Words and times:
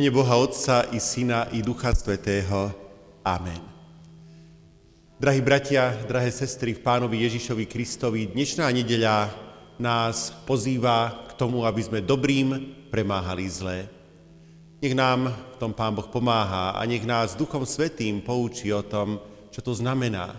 mene 0.00 0.16
Boha 0.16 0.40
Otca 0.40 0.88
i 0.96 0.96
Syna 0.96 1.52
i 1.52 1.60
Ducha 1.60 1.92
Svetého. 1.92 2.72
Amen. 3.20 3.60
Drahí 5.20 5.44
bratia, 5.44 5.92
drahé 6.08 6.32
sestry 6.32 6.72
v 6.72 6.80
pánovi 6.80 7.20
Ježišovi 7.28 7.68
Kristovi, 7.68 8.32
dnešná 8.32 8.64
nedeľa 8.72 9.28
nás 9.76 10.32
pozýva 10.48 11.28
k 11.28 11.36
tomu, 11.36 11.68
aby 11.68 11.84
sme 11.84 12.00
dobrým 12.00 12.48
premáhali 12.88 13.44
zlé. 13.44 13.92
Nech 14.80 14.96
nám 14.96 15.36
v 15.36 15.56
tom 15.60 15.76
Pán 15.76 15.92
Boh 15.92 16.08
pomáha 16.08 16.72
a 16.72 16.80
nech 16.88 17.04
nás 17.04 17.36
Duchom 17.36 17.68
Svetým 17.68 18.24
poučí 18.24 18.72
o 18.72 18.80
tom, 18.80 19.20
čo 19.52 19.60
to 19.60 19.76
znamená, 19.76 20.32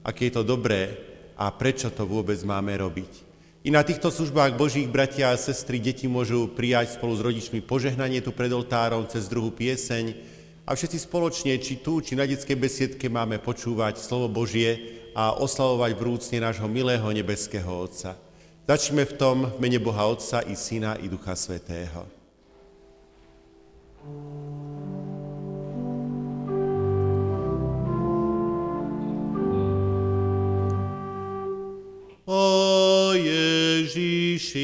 aké 0.00 0.32
je 0.32 0.40
to 0.40 0.56
dobré 0.56 0.88
a 1.36 1.52
prečo 1.52 1.92
to 1.92 2.08
vôbec 2.08 2.40
máme 2.48 2.72
robiť. 2.80 3.31
I 3.62 3.70
na 3.70 3.86
týchto 3.86 4.10
službách 4.10 4.58
Božích 4.58 4.90
bratia 4.90 5.30
a 5.30 5.38
sestry 5.38 5.78
deti 5.78 6.10
môžu 6.10 6.50
prijať 6.50 6.98
spolu 6.98 7.14
s 7.14 7.22
rodičmi 7.22 7.62
požehnanie 7.62 8.18
tu 8.18 8.34
pred 8.34 8.50
oltárom 8.50 9.06
cez 9.06 9.30
druhú 9.30 9.54
pieseň 9.54 10.18
a 10.66 10.74
všetci 10.74 11.06
spoločne, 11.06 11.54
či 11.62 11.78
tu, 11.78 12.02
či 12.02 12.18
na 12.18 12.26
detskej 12.26 12.58
besiedke 12.58 13.06
máme 13.06 13.38
počúvať 13.38 14.02
slovo 14.02 14.26
Božie 14.26 14.98
a 15.14 15.38
oslavovať 15.38 15.94
vrúcne 15.94 16.42
nášho 16.42 16.66
milého 16.66 17.06
nebeského 17.14 17.70
Otca. 17.70 18.18
Začneme 18.66 19.06
v 19.06 19.14
tom 19.14 19.36
mene 19.62 19.78
Boha 19.78 20.10
Otca 20.10 20.42
i 20.42 20.58
Syna 20.58 20.98
i 20.98 21.06
Ducha 21.06 21.38
Svetého. 21.38 22.10
O 32.34 33.12
Ježíši. 33.12 34.62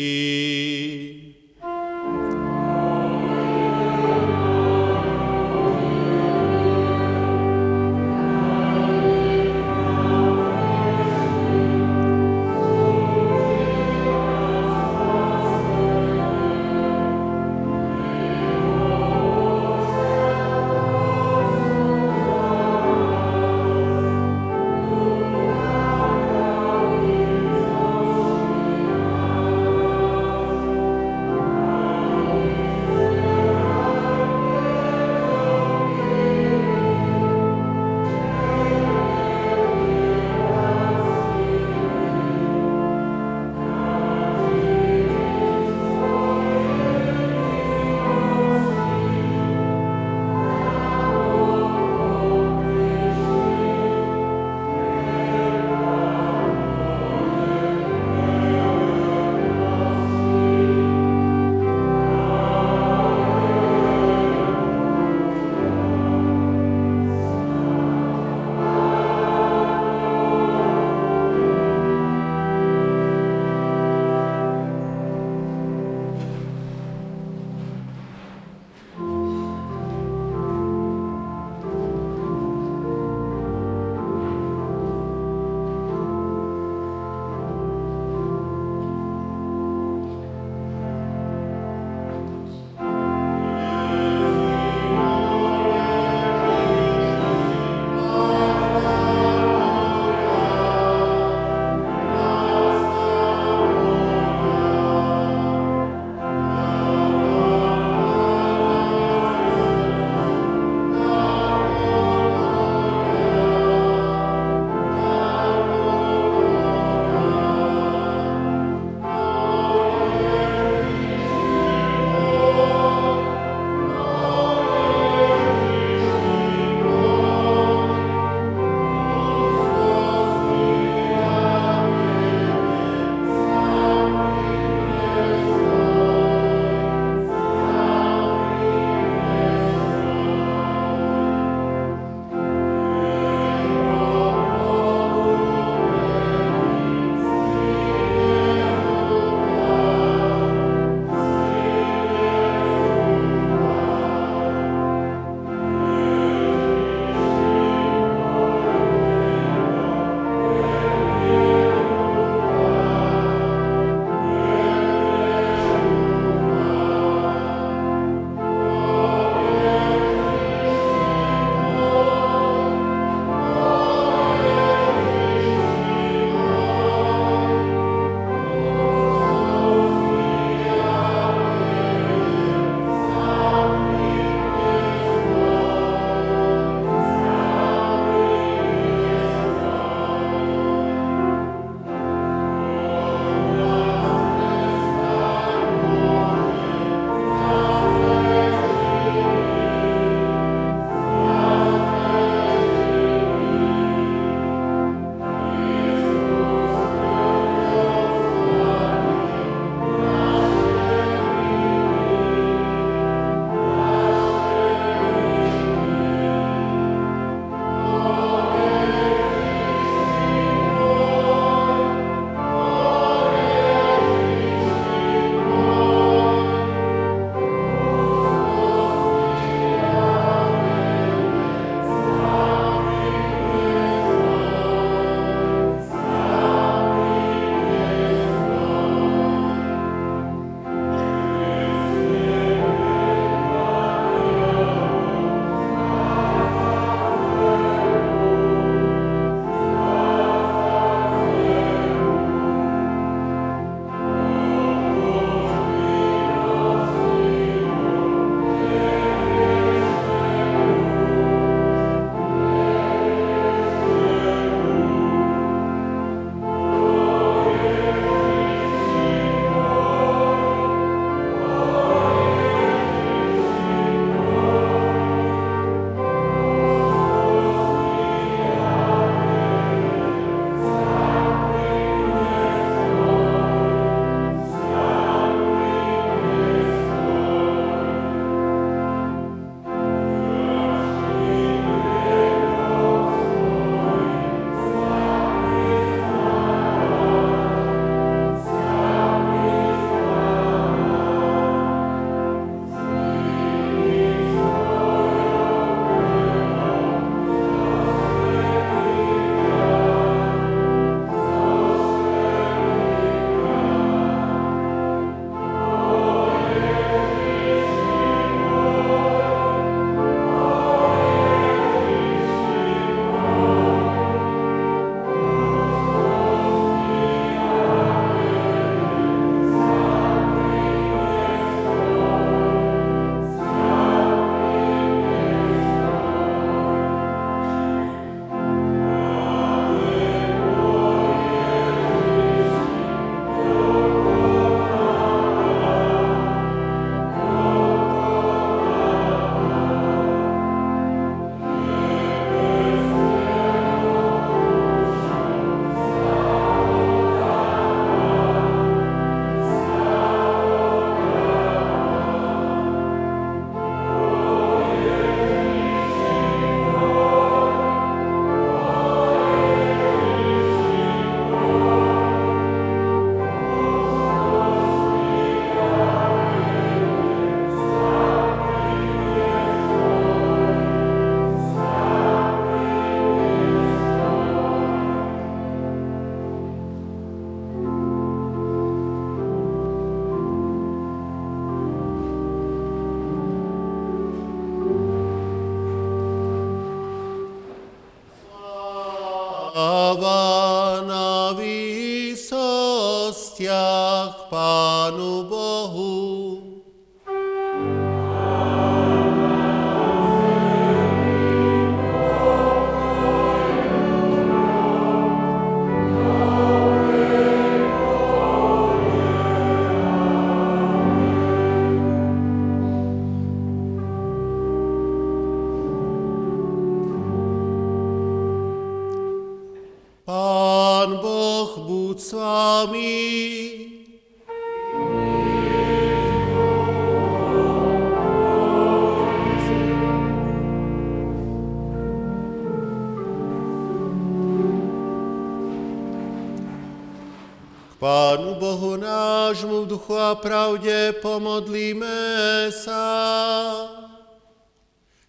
A 450.08 450.16
pravde 450.16 450.96
pomodlíme 451.04 452.48
sa. 452.48 452.80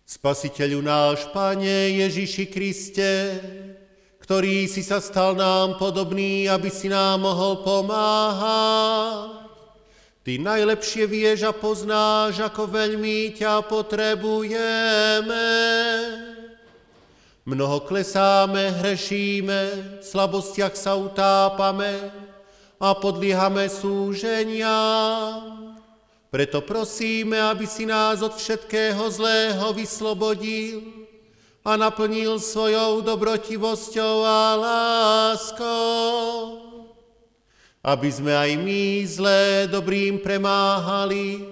Spasiteľu 0.03 0.83
náš, 0.83 1.23
Pane 1.31 1.95
Ježiši 2.03 2.45
Kriste, 2.51 3.39
ktorý 4.19 4.67
si 4.67 4.83
sa 4.83 4.99
stal 4.99 5.39
nám 5.39 5.79
podobný, 5.79 6.51
aby 6.51 6.67
si 6.67 6.91
nám 6.91 7.23
mohol 7.23 7.63
pomáhať. 7.63 9.47
Ty 10.19 10.35
najlepšie 10.35 11.07
vieš 11.07 11.47
a 11.47 11.55
poznáš, 11.55 12.43
ako 12.43 12.67
veľmi 12.67 13.39
ťa 13.39 13.63
potrebujeme. 13.71 15.47
Mnoho 17.47 17.87
klesáme, 17.87 18.83
hrešíme, 18.83 19.59
v 20.03 20.03
slabostiach 20.03 20.75
sa 20.75 20.99
utápame 20.99 22.28
a 22.79 22.95
podliehame 22.95 23.67
súženiam. 23.67 25.59
Preto 26.31 26.63
prosíme, 26.63 27.35
aby 27.35 27.67
si 27.67 27.83
nás 27.83 28.23
od 28.23 28.39
všetkého 28.39 29.03
zlého 29.11 29.75
vyslobodil 29.75 30.79
a 31.59 31.75
naplnil 31.75 32.39
svojou 32.39 33.03
dobrotivosťou 33.03 34.15
a 34.23 34.55
láskou, 34.55 35.77
aby 37.83 38.09
sme 38.09 38.31
aj 38.31 38.51
my 38.57 38.83
zlé 39.03 39.67
dobrým 39.67 40.23
premáhali, 40.23 41.43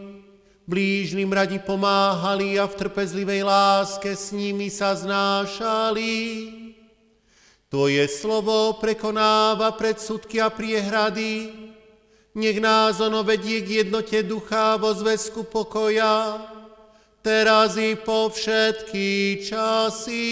blížnym 0.63 1.27
radi 1.27 1.59
pomáhali 1.59 2.55
a 2.55 2.65
v 2.71 2.77
trpezlivej 2.87 3.43
láske 3.43 4.15
s 4.15 4.31
nimi 4.31 4.71
sa 4.71 4.95
znášali. 4.95 6.56
Tvoje 7.67 8.07
slovo 8.07 8.79
prekonáva 8.79 9.75
predsudky 9.75 10.39
a 10.39 10.47
priehrady, 10.47 11.51
nech 12.31 12.63
nás 12.63 13.03
ono 13.03 13.27
vedie 13.27 13.59
k 13.59 13.83
jednote 13.83 14.23
ducha 14.23 14.79
vo 14.79 14.95
zväzku 14.95 15.43
pokoja, 15.43 16.47
teraz 17.19 17.75
i 17.75 17.99
po 17.99 18.31
všetky 18.31 19.43
časy. 19.43 20.23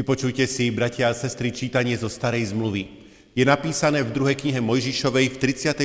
Vypočujte 0.00 0.48
si, 0.48 0.72
bratia 0.72 1.12
a 1.12 1.14
sestry, 1.14 1.52
čítanie 1.52 1.92
zo 1.92 2.08
Starej 2.08 2.56
zmluvy. 2.56 2.88
Je 3.36 3.44
napísané 3.44 4.00
v 4.00 4.08
druhej 4.08 4.32
knihe 4.32 4.56
Mojžišovej 4.56 5.28
v 5.28 5.36
34. 5.36 5.76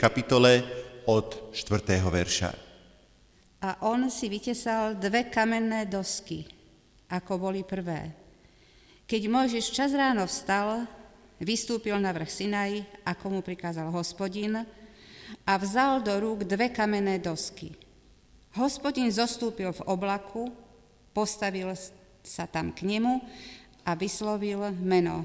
kapitole 0.00 0.64
od 1.04 1.52
4. 1.52 2.00
verša. 2.00 2.56
A 3.60 3.84
on 3.84 4.08
si 4.08 4.32
vytesal 4.32 4.96
dve 4.96 5.28
kamenné 5.28 5.84
dosky, 5.84 6.48
ako 7.12 7.36
boli 7.36 7.60
prvé. 7.60 8.08
Keď 9.04 9.28
Mojžiš 9.28 9.76
čas 9.76 9.92
ráno 9.92 10.24
vstal, 10.24 10.88
vystúpil 11.36 12.00
na 12.00 12.16
vrch 12.16 12.32
Sinaj, 12.32 12.80
ako 13.04 13.24
mu 13.28 13.40
prikázal 13.44 13.92
hospodin, 13.92 14.64
a 15.44 15.52
vzal 15.60 16.00
do 16.00 16.16
rúk 16.16 16.48
dve 16.48 16.72
kamenné 16.72 17.20
dosky. 17.20 17.76
Hospodin 18.56 19.12
zostúpil 19.12 19.68
v 19.76 19.84
oblaku, 19.84 20.48
postavil 21.12 21.68
sa 22.22 22.44
tam 22.46 22.72
k 22.72 22.86
nemu 22.86 23.20
a 23.84 23.96
vyslovil 23.96 24.72
meno 24.80 25.24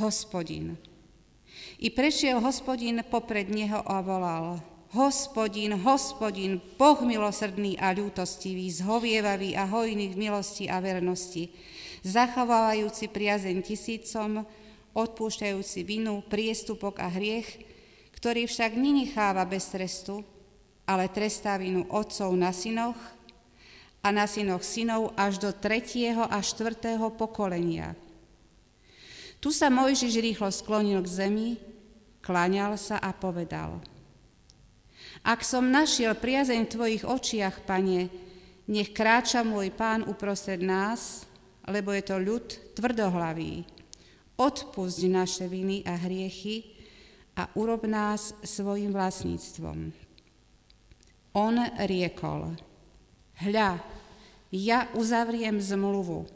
Hospodin. 0.00 0.76
I 1.82 1.92
prešiel 1.92 2.40
hospodin 2.40 3.04
popred 3.04 3.50
neho 3.52 3.84
a 3.84 4.00
volal, 4.00 4.62
Hospodin, 4.92 5.72
hospodin, 5.80 6.60
Boh 6.76 7.00
milosrdný 7.00 7.80
a 7.80 7.96
ľútostivý, 7.96 8.68
zhovievavý 8.68 9.56
a 9.56 9.64
hojný 9.64 10.12
v 10.12 10.28
milosti 10.28 10.68
a 10.68 10.84
vernosti, 10.84 11.48
zachovávajúci 12.04 13.08
priazeň 13.08 13.56
tisícom, 13.64 14.44
odpúšťajúci 14.92 15.80
vinu, 15.88 16.20
priestupok 16.28 17.00
a 17.00 17.08
hriech, 17.08 17.64
ktorý 18.20 18.44
však 18.44 18.76
nenecháva 18.76 19.48
bez 19.48 19.72
trestu, 19.72 20.20
ale 20.84 21.08
trestá 21.08 21.56
vinu 21.56 21.88
otcov 21.88 22.28
na 22.36 22.52
synoch 22.52 23.00
a 24.02 24.10
na 24.10 24.26
synoch 24.26 24.66
synov 24.66 25.14
až 25.14 25.38
do 25.38 25.54
tretieho 25.54 26.26
a 26.26 26.42
štvrtého 26.42 27.14
pokolenia. 27.14 27.94
Tu 29.38 29.54
sa 29.54 29.70
Mojžiš 29.70 30.18
rýchlo 30.18 30.50
sklonil 30.50 31.02
k 31.02 31.08
zemi, 31.08 31.50
kláňal 32.22 32.74
sa 32.78 32.98
a 32.98 33.14
povedal– 33.14 33.78
ak 35.22 35.46
som 35.46 35.70
našiel 35.70 36.18
priazeň 36.18 36.66
v 36.66 36.72
Tvojich 36.72 37.04
očiach, 37.06 37.62
Pane, 37.62 38.10
nech 38.66 38.90
kráča 38.90 39.46
môj 39.46 39.70
Pán 39.70 40.02
uprostred 40.02 40.58
nás, 40.58 41.22
lebo 41.70 41.94
je 41.94 42.02
to 42.02 42.18
ľud 42.18 42.74
tvrdohlavý. 42.74 43.62
Odpusť 44.34 45.00
naše 45.06 45.46
viny 45.46 45.86
a 45.86 45.94
hriechy 45.94 46.74
a 47.38 47.46
urob 47.54 47.86
nás 47.86 48.34
svojim 48.42 48.90
vlastníctvom. 48.90 49.94
On 51.38 51.54
riekol, 51.86 52.58
hľa, 53.42 53.82
ja 54.52 54.86
uzavriem 54.94 55.58
zmluvu. 55.58 56.28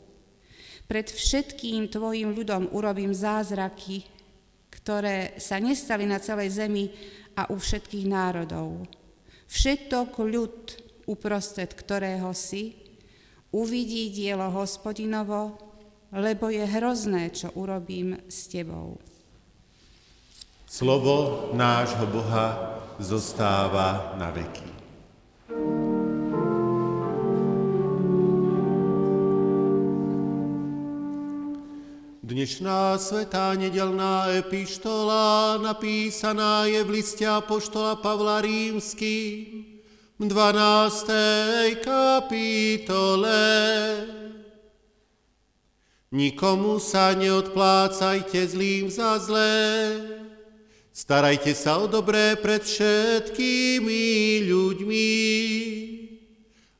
Pred 0.86 1.06
všetkým 1.10 1.90
tvojim 1.90 2.32
ľudom 2.32 2.70
urobím 2.70 3.10
zázraky, 3.10 4.06
ktoré 4.70 5.34
sa 5.36 5.58
nestali 5.58 6.06
na 6.06 6.22
celej 6.22 6.62
zemi 6.62 6.94
a 7.34 7.50
u 7.50 7.58
všetkých 7.58 8.06
národov. 8.06 8.86
Všetok 9.50 10.10
ľud, 10.22 10.56
uprostred 11.10 11.74
ktorého 11.74 12.30
si, 12.32 12.78
uvidí 13.50 14.14
dielo 14.14 14.46
hospodinovo, 14.50 15.58
lebo 16.14 16.48
je 16.50 16.62
hrozné, 16.62 17.34
čo 17.34 17.50
urobím 17.58 18.14
s 18.30 18.46
tebou. 18.46 18.98
Slovo 20.66 21.50
nášho 21.54 22.06
Boha 22.10 22.78
zostáva 22.98 24.14
na 24.18 24.30
veky. 24.34 24.66
Dnešná 32.36 33.00
svetá 33.00 33.56
nedelná 33.56 34.28
epištola 34.28 35.56
napísaná 35.56 36.68
je 36.68 36.84
v 36.84 37.00
liste 37.00 37.24
apoštola 37.24 37.96
Pavla 37.96 38.44
Rímsky 38.44 39.48
v 40.20 40.22
12. 40.28 41.80
kapitole. 41.80 43.40
Nikomu 46.12 46.76
sa 46.76 47.16
neodplácajte 47.16 48.52
zlým 48.52 48.92
za 48.92 49.16
zlé, 49.16 49.96
starajte 50.92 51.56
sa 51.56 51.80
o 51.80 51.88
dobré 51.88 52.36
pred 52.36 52.60
všetkými 52.60 54.04
ľuďmi. 54.44 55.12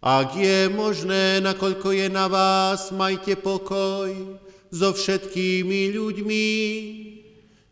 Ak 0.04 0.36
je 0.36 0.68
možné, 0.68 1.40
nakoľko 1.40 1.96
je 1.96 2.06
na 2.12 2.28
vás, 2.28 2.92
majte 2.92 3.40
pokoj, 3.40 4.44
so 4.70 4.92
všetkými 4.92 5.94
ľuďmi. 5.94 6.46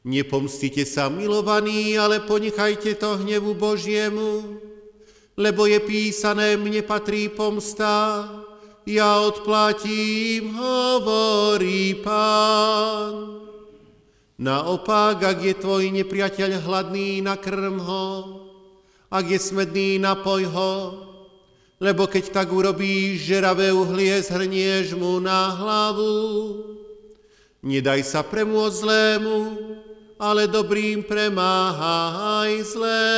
Nepomstite 0.05 0.85
sa, 0.85 1.09
milovaní, 1.09 1.97
ale 1.97 2.21
ponechajte 2.21 2.93
to 3.01 3.25
hnevu 3.25 3.57
Božiemu, 3.57 4.61
lebo 5.33 5.65
je 5.65 5.81
písané, 5.81 6.61
mne 6.61 6.85
patrí 6.85 7.33
pomsta, 7.33 8.29
ja 8.85 9.25
odplatím, 9.25 10.53
hovorí 10.53 12.05
pán. 12.05 13.41
Naopak, 14.37 15.25
ak 15.25 15.39
je 15.41 15.55
tvoj 15.57 15.89
nepriateľ 15.89 16.69
hladný, 16.69 17.25
nakrm 17.25 17.81
ho, 17.81 18.07
ak 19.09 19.25
je 19.25 19.41
smedný, 19.41 19.97
napoj 19.97 20.43
ho, 20.53 20.75
lebo 21.81 22.05
keď 22.05 22.29
tak 22.29 22.53
urobíš, 22.53 23.25
žeravé 23.25 23.73
uhlie 23.73 24.21
zhrnieš 24.21 24.93
mu 25.01 25.17
na 25.17 25.49
hlavu. 25.49 26.13
Nedaj 27.65 28.05
sa 28.05 28.21
premôcť 28.21 28.77
zlému, 28.77 29.41
ale 30.21 30.45
dobrým 30.45 31.01
premáhaj 31.01 32.61
zlé. 32.61 33.09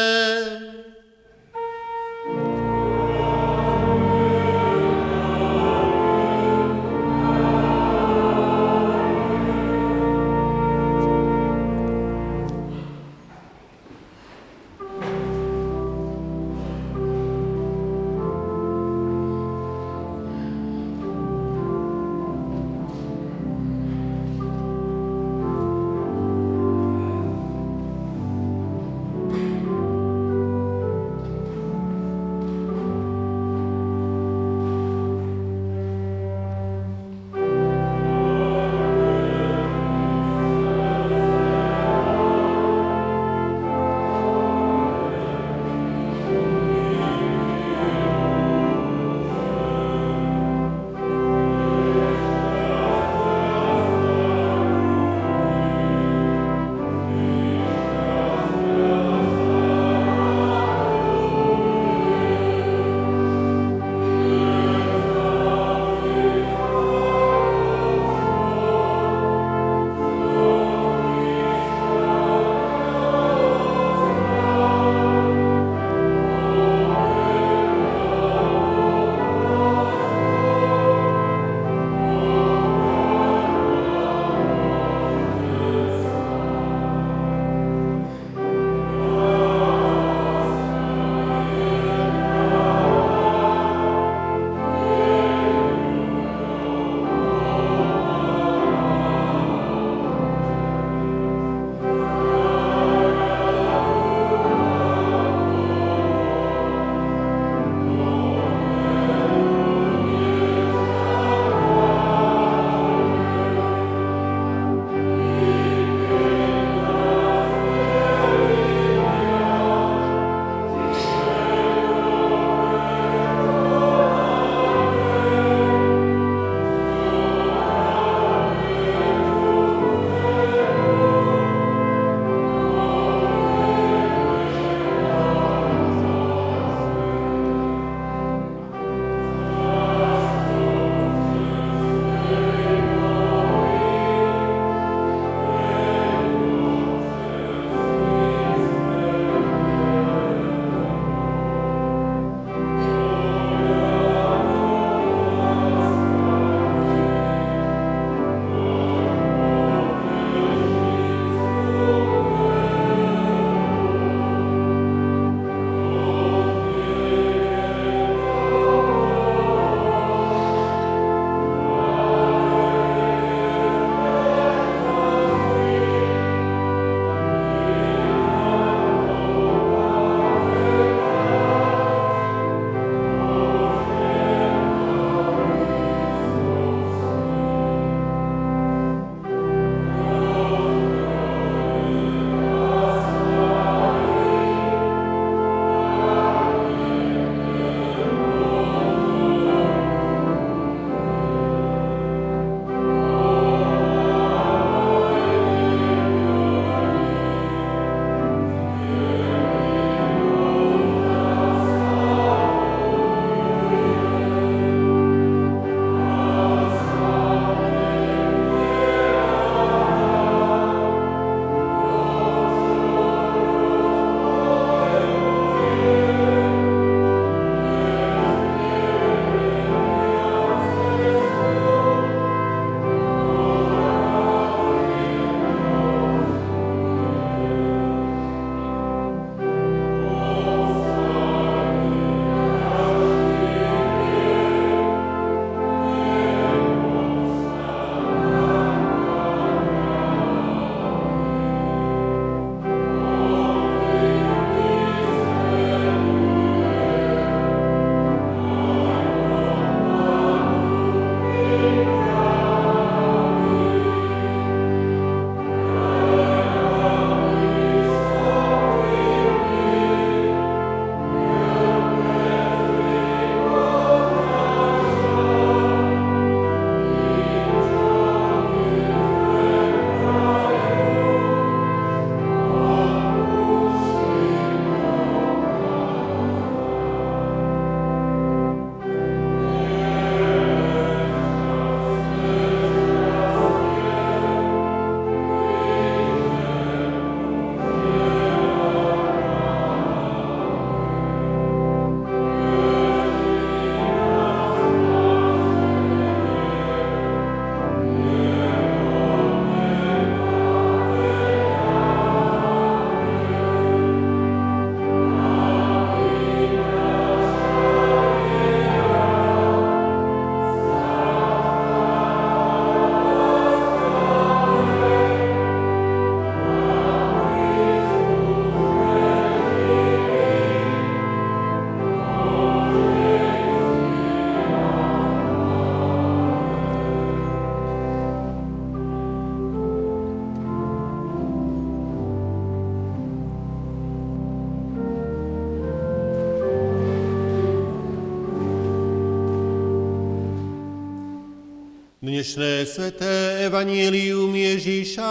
Dnešné 352.06 352.70
sveté 352.70 353.50
evanílium 353.50 354.30
Ježíša 354.30 355.10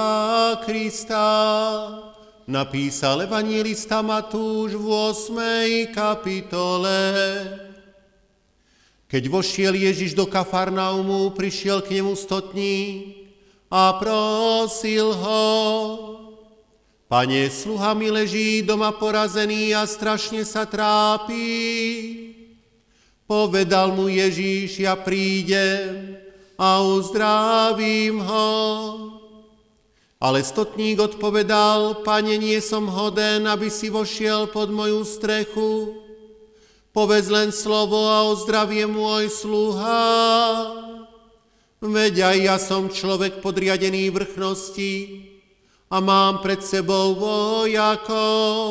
Krista 0.64 1.28
napísal 2.48 3.28
evanílista 3.28 4.00
Matúš 4.00 4.80
v 4.80 4.88
8. 5.92 5.92
kapitole. 5.92 6.96
Keď 9.12 9.24
vošiel 9.28 9.76
Ježiš 9.76 10.16
do 10.16 10.24
Kafarnaumu, 10.24 11.36
prišiel 11.36 11.84
k 11.84 12.00
nemu 12.00 12.16
stotní 12.16 13.12
a 13.68 14.00
prosil 14.00 15.12
ho, 15.20 15.44
Pane, 17.12 17.52
sluha 17.52 17.92
mi 17.92 18.08
leží 18.08 18.64
doma 18.64 18.96
porazený 18.96 19.76
a 19.76 19.84
strašne 19.84 20.48
sa 20.48 20.64
trápi. 20.64 21.44
Povedal 23.28 23.92
mu 23.92 24.08
Ježíš, 24.08 24.80
ja 24.80 24.96
prídem 24.96 26.24
a 26.56 26.82
uzdravím 26.82 28.20
ho. 28.20 28.50
Ale 30.20 30.44
stotník 30.44 31.00
odpovedal, 31.00 32.02
pane, 32.08 32.40
nie 32.40 32.58
som 32.64 32.88
hoden, 32.88 33.46
aby 33.46 33.68
si 33.68 33.92
vošiel 33.92 34.48
pod 34.48 34.72
moju 34.72 35.04
strechu. 35.04 36.02
Povedz 36.96 37.28
len 37.28 37.52
slovo 37.52 38.08
a 38.08 38.24
ozdravie 38.32 38.88
môj 38.88 39.28
sluha. 39.28 40.08
Veď 41.84 42.32
aj 42.32 42.38
ja 42.40 42.56
som 42.56 42.88
človek 42.88 43.44
podriadený 43.44 44.08
vrchnosti 44.10 44.94
a 45.92 46.00
mám 46.00 46.40
pred 46.40 46.64
sebou 46.64 47.20
vojakov. 47.20 48.66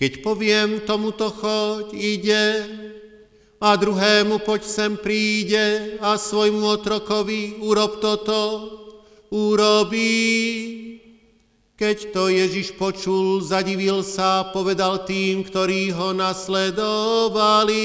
Keď 0.00 0.12
poviem 0.24 0.80
tomuto 0.88 1.28
choď, 1.28 1.92
ide, 1.92 2.44
a 3.60 3.76
druhému 3.76 4.44
poď 4.44 4.62
sem 4.64 4.92
príde 5.00 5.96
a 6.00 6.20
svojmu 6.20 6.60
otrokovi 6.76 7.64
urob 7.64 8.00
toto, 8.04 8.40
urobí. 9.32 10.12
Keď 11.76 12.12
to 12.12 12.32
Ježiš 12.32 12.72
počul, 12.76 13.44
zadivil 13.44 14.00
sa, 14.00 14.48
povedal 14.48 15.04
tým, 15.04 15.44
ktorí 15.44 15.92
ho 15.92 16.16
nasledovali. 16.16 17.84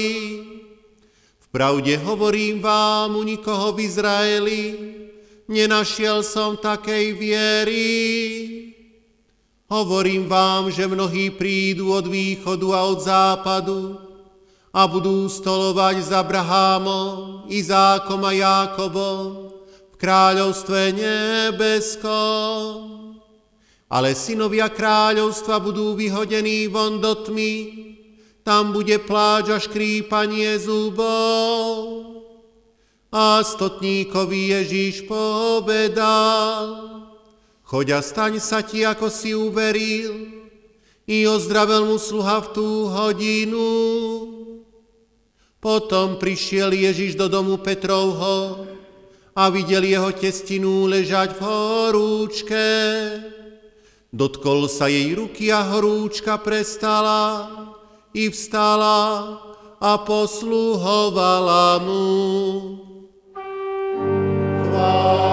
V 1.40 1.46
pravde 1.52 2.00
hovorím 2.00 2.64
vám, 2.64 3.16
u 3.16 3.22
nikoho 3.24 3.76
v 3.76 3.84
Izraeli 3.84 4.62
nenašiel 5.52 6.24
som 6.24 6.56
takej 6.56 7.12
viery. 7.20 7.88
Hovorím 9.68 10.28
vám, 10.28 10.68
že 10.72 10.88
mnohí 10.88 11.32
prídu 11.32 11.92
od 11.92 12.08
východu 12.08 12.68
a 12.72 12.80
od 12.88 12.98
západu, 13.00 13.80
a 14.72 14.88
budú 14.88 15.28
stolovať 15.28 16.00
s 16.00 16.10
Abrahámom, 16.16 17.44
Izákom 17.52 18.24
a 18.24 18.32
Jákobom 18.32 19.52
v 19.92 19.94
kráľovstve 20.00 20.96
nebeskom. 20.96 22.72
Ale 23.92 24.16
synovia 24.16 24.72
kráľovstva 24.72 25.60
budú 25.60 25.92
vyhodení 25.92 26.72
von 26.72 27.04
do 27.04 27.12
tmy, 27.20 27.84
tam 28.40 28.72
bude 28.72 28.96
pláč 29.04 29.52
a 29.52 29.60
škrípanie 29.60 30.56
zubov. 30.56 32.08
A 33.12 33.44
stotníkovi 33.44 34.56
Ježíš 34.56 35.04
povedal, 35.04 36.64
choď 37.68 38.00
a 38.00 38.00
staň 38.00 38.40
sa 38.40 38.64
ti, 38.64 38.88
ako 38.88 39.12
si 39.12 39.36
uveril, 39.36 40.32
i 41.04 41.28
ozdravel 41.28 41.84
mu 41.92 42.00
sluha 42.00 42.40
v 42.40 42.48
tú 42.56 42.88
hodinu. 42.88 43.68
Potom 45.62 46.18
prišiel 46.18 46.74
Ježiš 46.74 47.14
do 47.14 47.30
domu 47.30 47.54
Petrovho 47.54 48.66
a 49.30 49.46
videl 49.46 49.86
jeho 49.86 50.10
testinu 50.10 50.90
ležať 50.90 51.38
v 51.38 51.40
horúčke. 51.46 52.66
Dotkol 54.10 54.66
sa 54.66 54.90
jej 54.90 55.14
ruky 55.14 55.54
a 55.54 55.62
horúčka 55.62 56.34
prestala 56.42 57.46
i 58.10 58.26
vstala 58.26 59.38
a 59.78 59.92
posluhovala 60.02 61.78
mu. 61.78 62.10
Chvála 64.66 65.31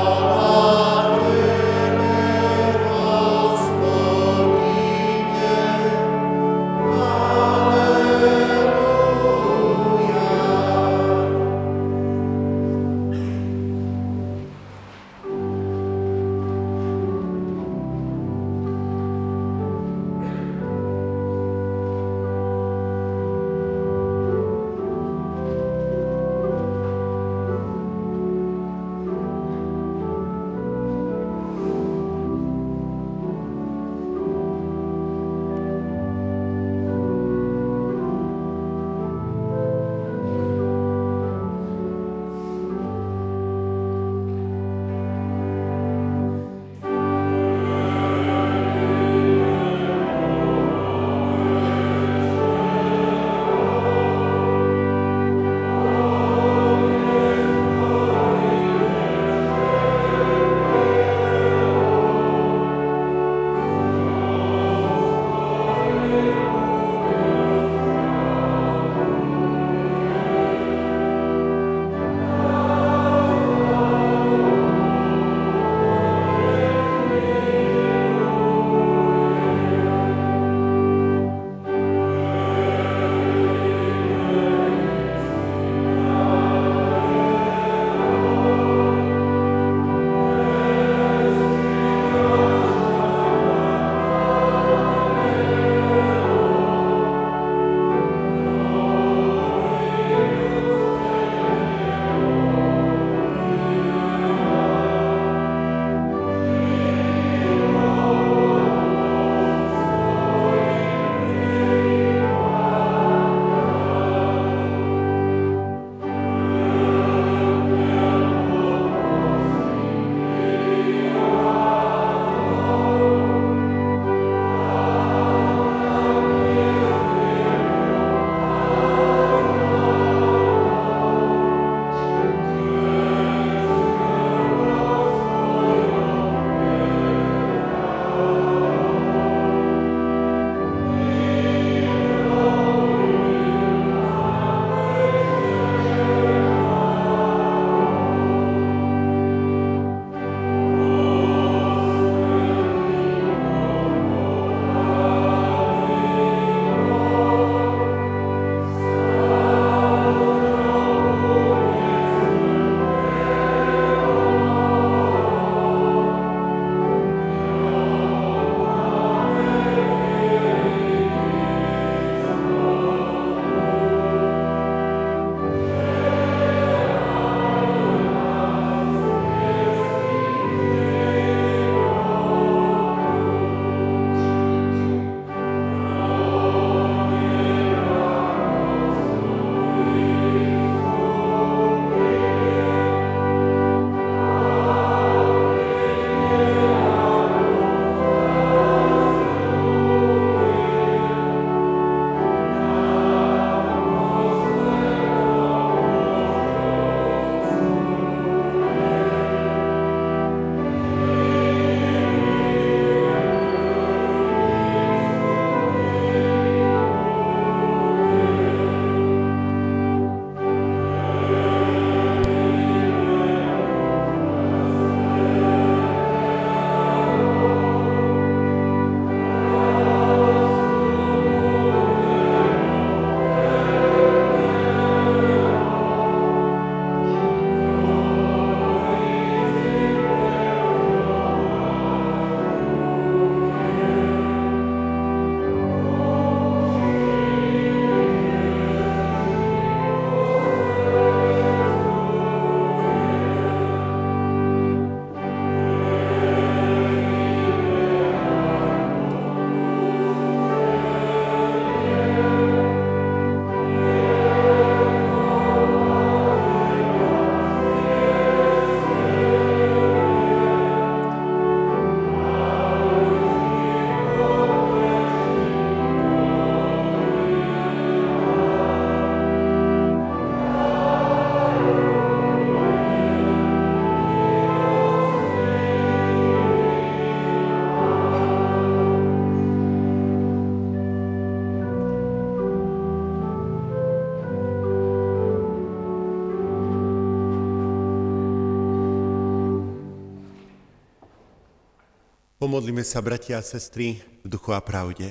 Pomodlíme 302.50 302.82
sa, 302.82 302.98
bratia 302.98 303.38
a 303.38 303.46
sestry, 303.46 304.02
v 304.26 304.28
duchu 304.34 304.58
a 304.58 304.58
pravde. 304.58 305.06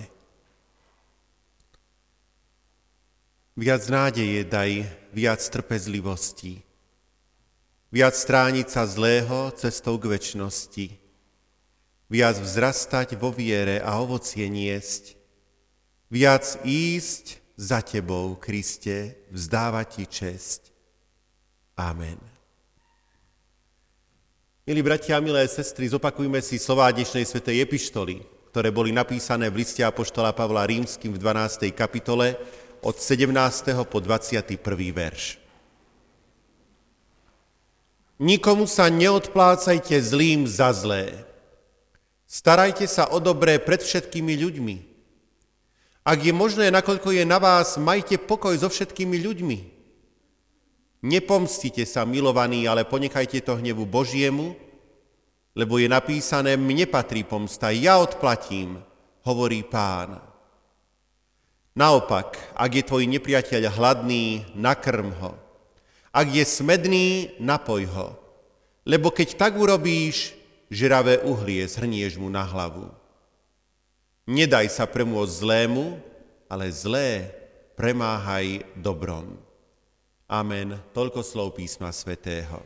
Viac 3.55 3.87
nádeje 3.87 4.43
daj, 4.43 4.83
viac 5.15 5.39
trpezlivosti. 5.47 6.67
Viac 7.95 8.19
strániť 8.19 8.67
sa 8.67 8.91
zlého 8.91 9.55
cestou 9.55 10.03
k 10.03 10.19
väčšnosti. 10.19 10.99
Viac 12.11 12.43
vzrastať 12.43 13.15
vo 13.15 13.31
viere 13.31 13.79
a 13.87 14.03
ovocie 14.03 14.51
niesť. 14.51 15.15
Viac 16.11 16.43
ísť 16.67 17.39
za 17.55 17.87
Tebou, 17.87 18.35
Kriste, 18.35 19.15
vzdávať 19.31 19.87
Ti 19.95 20.05
česť. 20.11 20.75
Amen. 21.79 22.19
Milí 24.69 24.85
bratia 24.85 25.17
a 25.17 25.25
milé 25.25 25.49
sestry, 25.49 25.89
zopakujme 25.89 26.45
si 26.45 26.61
slová 26.61 26.93
dnešnej 26.93 27.25
svetej 27.25 27.65
epištoly, 27.65 28.21
ktoré 28.53 28.69
boli 28.69 28.93
napísané 28.93 29.49
v 29.49 29.65
liste 29.65 29.81
Apoštola 29.81 30.37
Pavla 30.37 30.69
Rímským 30.69 31.17
v 31.17 31.21
12. 31.25 31.73
kapitole 31.73 32.37
od 32.85 32.93
17. 33.01 33.33
po 33.89 33.97
21. 33.97 34.61
verš. 34.93 35.41
Nikomu 38.21 38.69
sa 38.69 38.93
neodplácajte 38.93 39.97
zlým 40.05 40.45
za 40.45 40.69
zlé. 40.77 41.17
Starajte 42.29 42.85
sa 42.85 43.09
o 43.09 43.25
dobré 43.25 43.57
pred 43.57 43.81
všetkými 43.81 44.37
ľuďmi. 44.37 44.77
Ak 46.05 46.21
je 46.21 46.33
možné, 46.37 46.69
nakoľko 46.69 47.17
je 47.17 47.25
na 47.25 47.41
vás, 47.41 47.81
majte 47.81 48.21
pokoj 48.21 48.53
so 48.53 48.69
všetkými 48.69 49.17
ľuďmi. 49.17 49.78
Nepomstite 50.99 51.87
sa, 51.87 52.03
milovaní, 52.03 52.67
ale 52.67 52.83
ponechajte 52.83 53.39
to 53.47 53.55
hnevu 53.55 53.87
Božiemu, 53.87 54.59
lebo 55.55 55.79
je 55.79 55.87
napísané, 55.87 56.59
mne 56.59 56.87
patrí 56.91 57.23
pomsta, 57.23 57.71
ja 57.71 58.03
odplatím, 58.03 58.83
hovorí 59.23 59.63
pán. 59.63 60.19
Naopak, 61.79 62.35
ak 62.59 62.71
je 62.75 62.83
tvoj 62.83 63.07
nepriateľ 63.07 63.71
hladný, 63.71 64.43
nakrm 64.59 65.15
ho. 65.23 65.39
Ak 66.11 66.27
je 66.27 66.43
smedný, 66.43 67.39
napoj 67.39 67.87
ho. 67.95 68.09
Lebo 68.83 69.15
keď 69.15 69.39
tak 69.39 69.55
urobíš, 69.55 70.35
žravé 70.67 71.23
uhlie 71.23 71.63
zhrnieš 71.63 72.19
mu 72.19 72.27
na 72.27 72.43
hlavu. 72.43 72.91
Nedaj 74.27 74.75
sa 74.75 74.91
premôcť 74.91 75.31
zlému, 75.31 76.03
ale 76.51 76.75
zlé 76.75 77.31
premáhaj 77.79 78.67
dobrom. 78.75 79.48
Amen. 80.29 80.77
Toľko 80.93 81.25
slov 81.25 81.57
písma 81.57 81.89
svätého. 81.89 82.61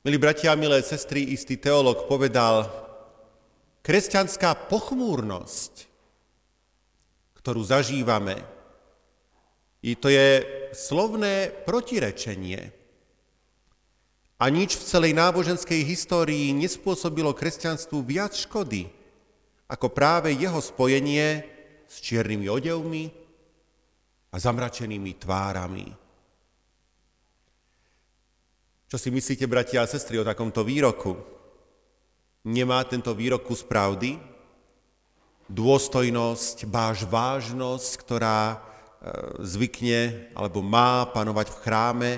Milí 0.00 0.16
bratia 0.16 0.56
milé 0.56 0.80
sestry, 0.80 1.28
istý 1.28 1.60
teolog 1.60 2.08
povedal, 2.08 2.72
kresťanská 3.84 4.72
pochmúrnosť, 4.72 5.84
ktorú 7.36 7.60
zažívame, 7.60 8.40
i 9.84 9.92
to 9.92 10.08
je 10.08 10.40
slovné 10.72 11.52
protirečenie. 11.68 12.72
A 14.40 14.48
nič 14.48 14.80
v 14.80 14.88
celej 14.88 15.12
náboženskej 15.12 15.84
histórii 15.84 16.48
nespôsobilo 16.56 17.36
kresťanstvu 17.36 18.00
viac 18.08 18.32
škody, 18.32 18.88
ako 19.68 19.92
práve 19.92 20.32
jeho 20.32 20.64
spojenie 20.64 21.44
s 21.92 22.00
čiernymi 22.00 22.48
odevmi, 22.48 23.21
a 24.32 24.36
zamračenými 24.40 25.12
tvárami. 25.20 25.92
Čo 28.88 28.96
si 28.96 29.08
myslíte, 29.12 29.44
bratia 29.48 29.84
a 29.84 29.88
sestry, 29.88 30.20
o 30.20 30.24
takomto 30.24 30.64
výroku? 30.64 31.16
Nemá 32.48 32.84
tento 32.84 33.12
výrok 33.12 33.44
kus 33.44 33.64
pravdy? 33.64 34.16
Dôstojnosť, 35.52 36.64
báž 36.68 37.04
vážnosť, 37.08 37.90
ktorá 38.00 38.40
e, 38.52 38.56
zvykne 39.44 40.32
alebo 40.32 40.64
má 40.64 41.08
panovať 41.08 41.46
v 41.52 41.60
chráme, 41.60 42.12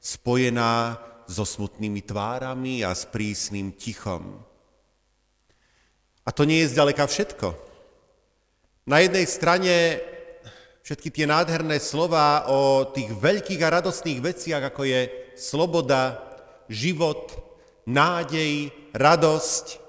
spojená 0.00 0.96
so 1.28 1.44
smutnými 1.44 2.00
tvárami 2.00 2.84
a 2.84 2.96
s 2.96 3.04
prísnym 3.04 3.76
tichom. 3.76 4.40
A 6.24 6.32
to 6.32 6.48
nie 6.48 6.64
je 6.64 6.72
zďaleka 6.72 7.04
všetko. 7.04 7.56
Na 8.88 9.04
jednej 9.04 9.28
strane 9.28 10.00
všetky 10.88 11.12
tie 11.12 11.28
nádherné 11.28 11.76
slova 11.84 12.48
o 12.48 12.88
tých 12.88 13.12
veľkých 13.12 13.60
a 13.60 13.76
radostných 13.76 14.24
veciach, 14.24 14.72
ako 14.72 14.88
je 14.88 15.00
sloboda, 15.36 16.16
život, 16.64 17.28
nádej, 17.84 18.72
radosť. 18.96 19.84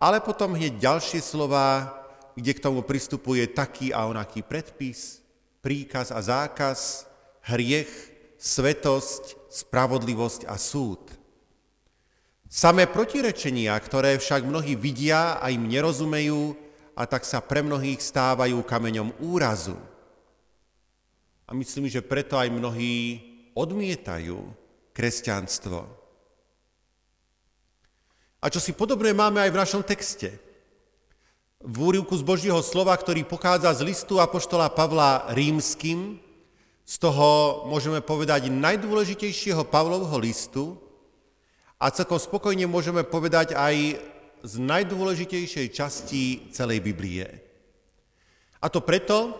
Ale 0.00 0.24
potom 0.24 0.56
hneď 0.56 0.80
ďalšie 0.80 1.20
slova, 1.20 1.92
kde 2.32 2.56
k 2.56 2.64
tomu 2.64 2.80
pristupuje 2.80 3.44
taký 3.52 3.92
a 3.92 4.08
onaký 4.08 4.40
predpis, 4.40 5.20
príkaz 5.60 6.08
a 6.08 6.24
zákaz, 6.24 7.04
hriech, 7.52 7.92
svetosť, 8.40 9.52
spravodlivosť 9.52 10.48
a 10.48 10.56
súd. 10.56 11.04
Samé 12.48 12.88
protirečenia, 12.88 13.76
ktoré 13.76 14.16
však 14.16 14.40
mnohí 14.40 14.72
vidia 14.72 15.36
a 15.36 15.52
im 15.52 15.68
nerozumejú, 15.68 16.69
a 17.00 17.08
tak 17.08 17.24
sa 17.24 17.40
pre 17.40 17.64
mnohých 17.64 17.96
stávajú 17.96 18.60
kameňom 18.60 19.24
úrazu. 19.24 19.72
A 21.48 21.56
myslím, 21.56 21.88
že 21.88 22.04
preto 22.04 22.36
aj 22.36 22.52
mnohí 22.52 23.24
odmietajú 23.56 24.36
kresťanstvo. 24.92 25.80
A 28.40 28.46
čo 28.52 28.60
si 28.60 28.76
podobné 28.76 29.16
máme 29.16 29.40
aj 29.40 29.50
v 29.52 29.60
našom 29.64 29.80
texte. 29.80 30.36
V 31.60 31.76
úrivku 31.80 32.12
z 32.16 32.24
Božieho 32.24 32.60
slova, 32.60 32.92
ktorý 32.96 33.24
pochádza 33.24 33.72
z 33.80 33.88
listu 33.88 34.20
Apoštola 34.20 34.68
Pavla 34.68 35.28
rímským, 35.32 36.20
z 36.84 36.94
toho 37.00 37.64
môžeme 37.68 38.04
povedať 38.04 38.52
najdôležitejšieho 38.52 39.64
Pavlovho 39.72 40.16
listu 40.20 40.76
a 41.80 41.88
celkom 41.88 42.20
spokojne 42.20 42.68
môžeme 42.68 43.04
povedať 43.08 43.56
aj 43.56 43.96
z 44.42 44.54
najdôležitejšej 44.60 45.66
časti 45.72 46.52
celej 46.52 46.80
Biblie. 46.84 47.26
A 48.60 48.66
to 48.68 48.84
preto, 48.84 49.36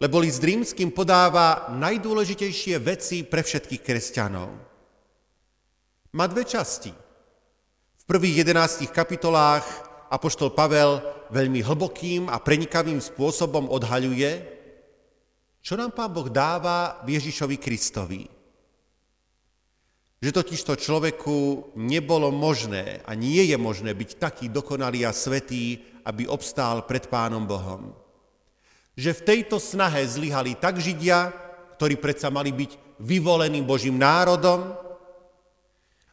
lebo 0.00 0.18
list 0.18 0.42
rímským 0.42 0.90
podáva 0.90 1.70
najdôležitejšie 1.76 2.80
veci 2.80 3.22
pre 3.22 3.44
všetkých 3.44 3.82
kresťanov. 3.84 4.50
Má 6.16 6.24
dve 6.26 6.42
časti. 6.42 6.90
V 8.00 8.04
prvých 8.08 8.42
jedenáctich 8.42 8.90
kapitolách 8.90 9.62
Apoštol 10.10 10.50
Pavel 10.50 10.98
veľmi 11.30 11.62
hlbokým 11.62 12.26
a 12.26 12.42
prenikavým 12.42 12.98
spôsobom 12.98 13.70
odhaľuje, 13.70 14.58
čo 15.62 15.78
nám 15.78 15.94
Pán 15.94 16.10
Boh 16.10 16.26
dáva 16.26 17.04
Ježišovi 17.06 17.56
Kristovi 17.60 18.39
že 20.20 20.36
totiž 20.36 20.60
to 20.68 20.76
človeku 20.76 21.72
nebolo 21.80 22.28
možné 22.28 23.00
a 23.08 23.16
nie 23.16 23.40
je 23.48 23.56
možné 23.56 23.96
byť 23.96 24.10
taký 24.20 24.46
dokonalý 24.52 25.08
a 25.08 25.16
svetý, 25.16 25.80
aby 26.04 26.28
obstál 26.28 26.84
pred 26.84 27.08
Pánom 27.08 27.48
Bohom. 27.48 27.96
Že 29.00 29.16
v 29.16 29.24
tejto 29.24 29.56
snahe 29.56 30.04
zlyhali 30.04 30.60
tak 30.60 30.76
Židia, 30.76 31.32
ktorí 31.80 31.96
predsa 31.96 32.28
mali 32.28 32.52
byť 32.52 33.00
vyvoleným 33.00 33.64
Božím 33.64 33.96
národom, 33.96 34.76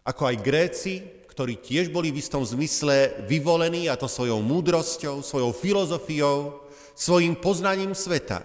ako 0.07 0.23
aj 0.23 0.39
Gréci, 0.39 0.93
ktorí 1.27 1.59
tiež 1.59 1.91
boli 1.91 2.07
v 2.07 2.23
istom 2.23 2.47
zmysle 2.47 3.27
vyvolení, 3.27 3.91
a 3.91 3.99
to 3.99 4.07
svojou 4.07 4.39
múdrosťou, 4.39 5.19
svojou 5.19 5.51
filozofiou, 5.51 6.63
svojim 6.95 7.35
poznaním 7.35 7.91
sveta. 7.91 8.39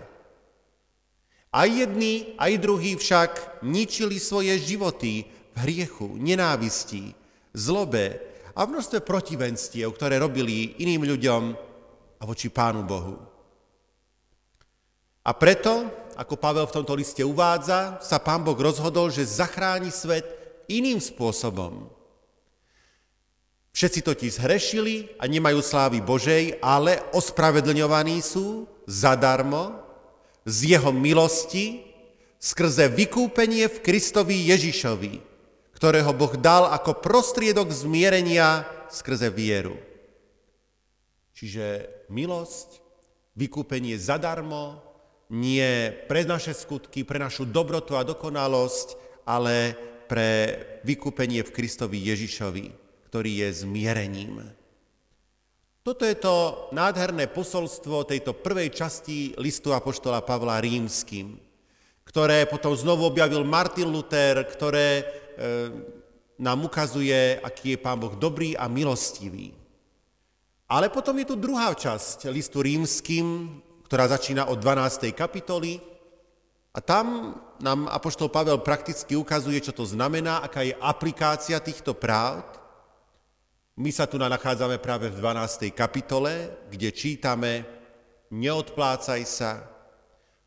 Aj 1.54 1.68
jedni, 1.70 2.34
aj 2.34 2.52
druhí 2.58 2.98
však 2.98 3.62
ničili 3.62 4.18
svoje 4.18 4.58
životy 4.58 5.30
v 5.52 5.56
hriechu, 5.68 6.16
nenávistí, 6.16 7.12
zlobe 7.52 8.20
a 8.56 8.64
v 8.64 8.76
množstve 8.76 9.04
protivenstiev, 9.04 9.92
ktoré 9.92 10.20
robili 10.20 10.76
iným 10.80 11.08
ľuďom 11.08 11.42
a 12.20 12.22
voči 12.24 12.48
Pánu 12.48 12.84
Bohu. 12.84 13.16
A 15.22 15.30
preto, 15.38 15.86
ako 16.18 16.34
Pavel 16.34 16.66
v 16.66 16.76
tomto 16.82 16.94
liste 16.98 17.22
uvádza, 17.22 18.02
sa 18.02 18.18
Pán 18.18 18.42
Boh 18.42 18.58
rozhodol, 18.58 19.08
že 19.08 19.22
zachráni 19.22 19.94
svet 19.94 20.26
iným 20.66 20.98
spôsobom. 20.98 21.86
Všetci 23.72 24.00
totiž 24.04 24.30
zhrešili 24.36 25.16
a 25.16 25.24
nemajú 25.24 25.64
slávy 25.64 26.04
Božej, 26.04 26.60
ale 26.60 27.00
ospravedlňovaní 27.16 28.20
sú 28.20 28.68
zadarmo 28.84 29.80
z 30.44 30.76
jeho 30.76 30.92
milosti 30.92 31.80
skrze 32.36 32.90
vykúpenie 32.92 33.70
v 33.70 33.80
Kristovi 33.80 34.52
Ježišovi 34.52 35.31
ktorého 35.82 36.14
Boh 36.14 36.38
dal 36.38 36.70
ako 36.70 37.02
prostriedok 37.02 37.74
zmierenia 37.74 38.62
skrze 38.86 39.34
vieru. 39.34 39.74
Čiže 41.34 41.90
milosť, 42.06 42.78
vykúpenie 43.34 43.98
zadarmo, 43.98 44.78
nie 45.34 45.90
pre 46.06 46.22
naše 46.22 46.54
skutky, 46.54 47.02
pre 47.02 47.18
našu 47.18 47.50
dobrotu 47.50 47.98
a 47.98 48.06
dokonalosť, 48.06 48.94
ale 49.26 49.74
pre 50.06 50.54
vykúpenie 50.86 51.42
v 51.42 51.50
Kristovi 51.50 51.98
Ježišovi, 51.98 52.70
ktorý 53.10 53.42
je 53.42 53.66
zmierením. 53.66 54.54
Toto 55.82 56.06
je 56.06 56.14
to 56.14 56.70
nádherné 56.70 57.26
posolstvo 57.26 58.06
tejto 58.06 58.38
prvej 58.38 58.70
časti 58.70 59.34
listu 59.34 59.74
Apoštola 59.74 60.22
Pavla 60.22 60.62
rímským, 60.62 61.42
ktoré 62.06 62.46
potom 62.46 62.70
znovu 62.70 63.10
objavil 63.10 63.42
Martin 63.42 63.90
Luther, 63.90 64.46
ktoré 64.46 65.21
nám 66.38 66.58
ukazuje, 66.64 67.40
aký 67.42 67.76
je 67.76 67.82
Pán 67.82 68.00
Boh 68.00 68.14
dobrý 68.16 68.56
a 68.56 68.68
milostivý. 68.68 69.54
Ale 70.68 70.88
potom 70.88 71.18
je 71.20 71.28
tu 71.28 71.36
druhá 71.36 71.76
časť 71.76 72.32
listu 72.32 72.64
rímským, 72.64 73.58
ktorá 73.84 74.08
začína 74.08 74.48
od 74.48 74.56
12. 74.56 75.12
kapitoly 75.12 75.78
a 76.72 76.80
tam 76.80 77.36
nám 77.60 77.92
Apoštol 77.92 78.32
Pavel 78.32 78.64
prakticky 78.64 79.12
ukazuje, 79.12 79.60
čo 79.60 79.76
to 79.76 79.84
znamená, 79.84 80.40
aká 80.40 80.64
je 80.64 80.72
aplikácia 80.80 81.60
týchto 81.60 81.92
práv 81.92 82.62
my 83.72 83.88
sa 83.88 84.04
tu 84.04 84.20
nachádzame 84.20 84.76
práve 84.76 85.08
v 85.08 85.16
12. 85.16 85.72
kapitole, 85.72 86.52
kde 86.68 86.92
čítame 86.92 87.64
Neodplácaj 88.32 89.22
sa, 89.28 89.64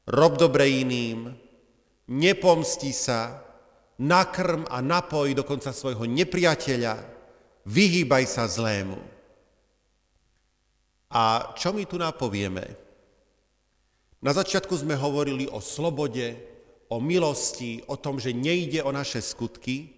rob 0.10 0.38
dobre 0.38 0.70
iným, 0.82 1.34
nepomsti 2.10 2.94
sa, 2.94 3.45
nakrm 4.02 4.68
a 4.68 4.84
napoj 4.84 5.32
dokonca 5.32 5.72
svojho 5.72 6.04
nepriateľa, 6.04 7.00
vyhýbaj 7.66 8.24
sa 8.28 8.46
zlému. 8.46 9.00
A 11.16 11.56
čo 11.56 11.72
my 11.72 11.88
tu 11.88 11.96
napovieme? 11.96 12.76
Na 14.20 14.34
začiatku 14.36 14.74
sme 14.76 14.98
hovorili 14.98 15.48
o 15.48 15.62
slobode, 15.62 16.36
o 16.90 16.98
milosti, 17.00 17.86
o 17.88 17.96
tom, 17.96 18.20
že 18.20 18.36
nejde 18.36 18.82
o 18.84 18.92
naše 18.92 19.22
skutky, 19.22 19.96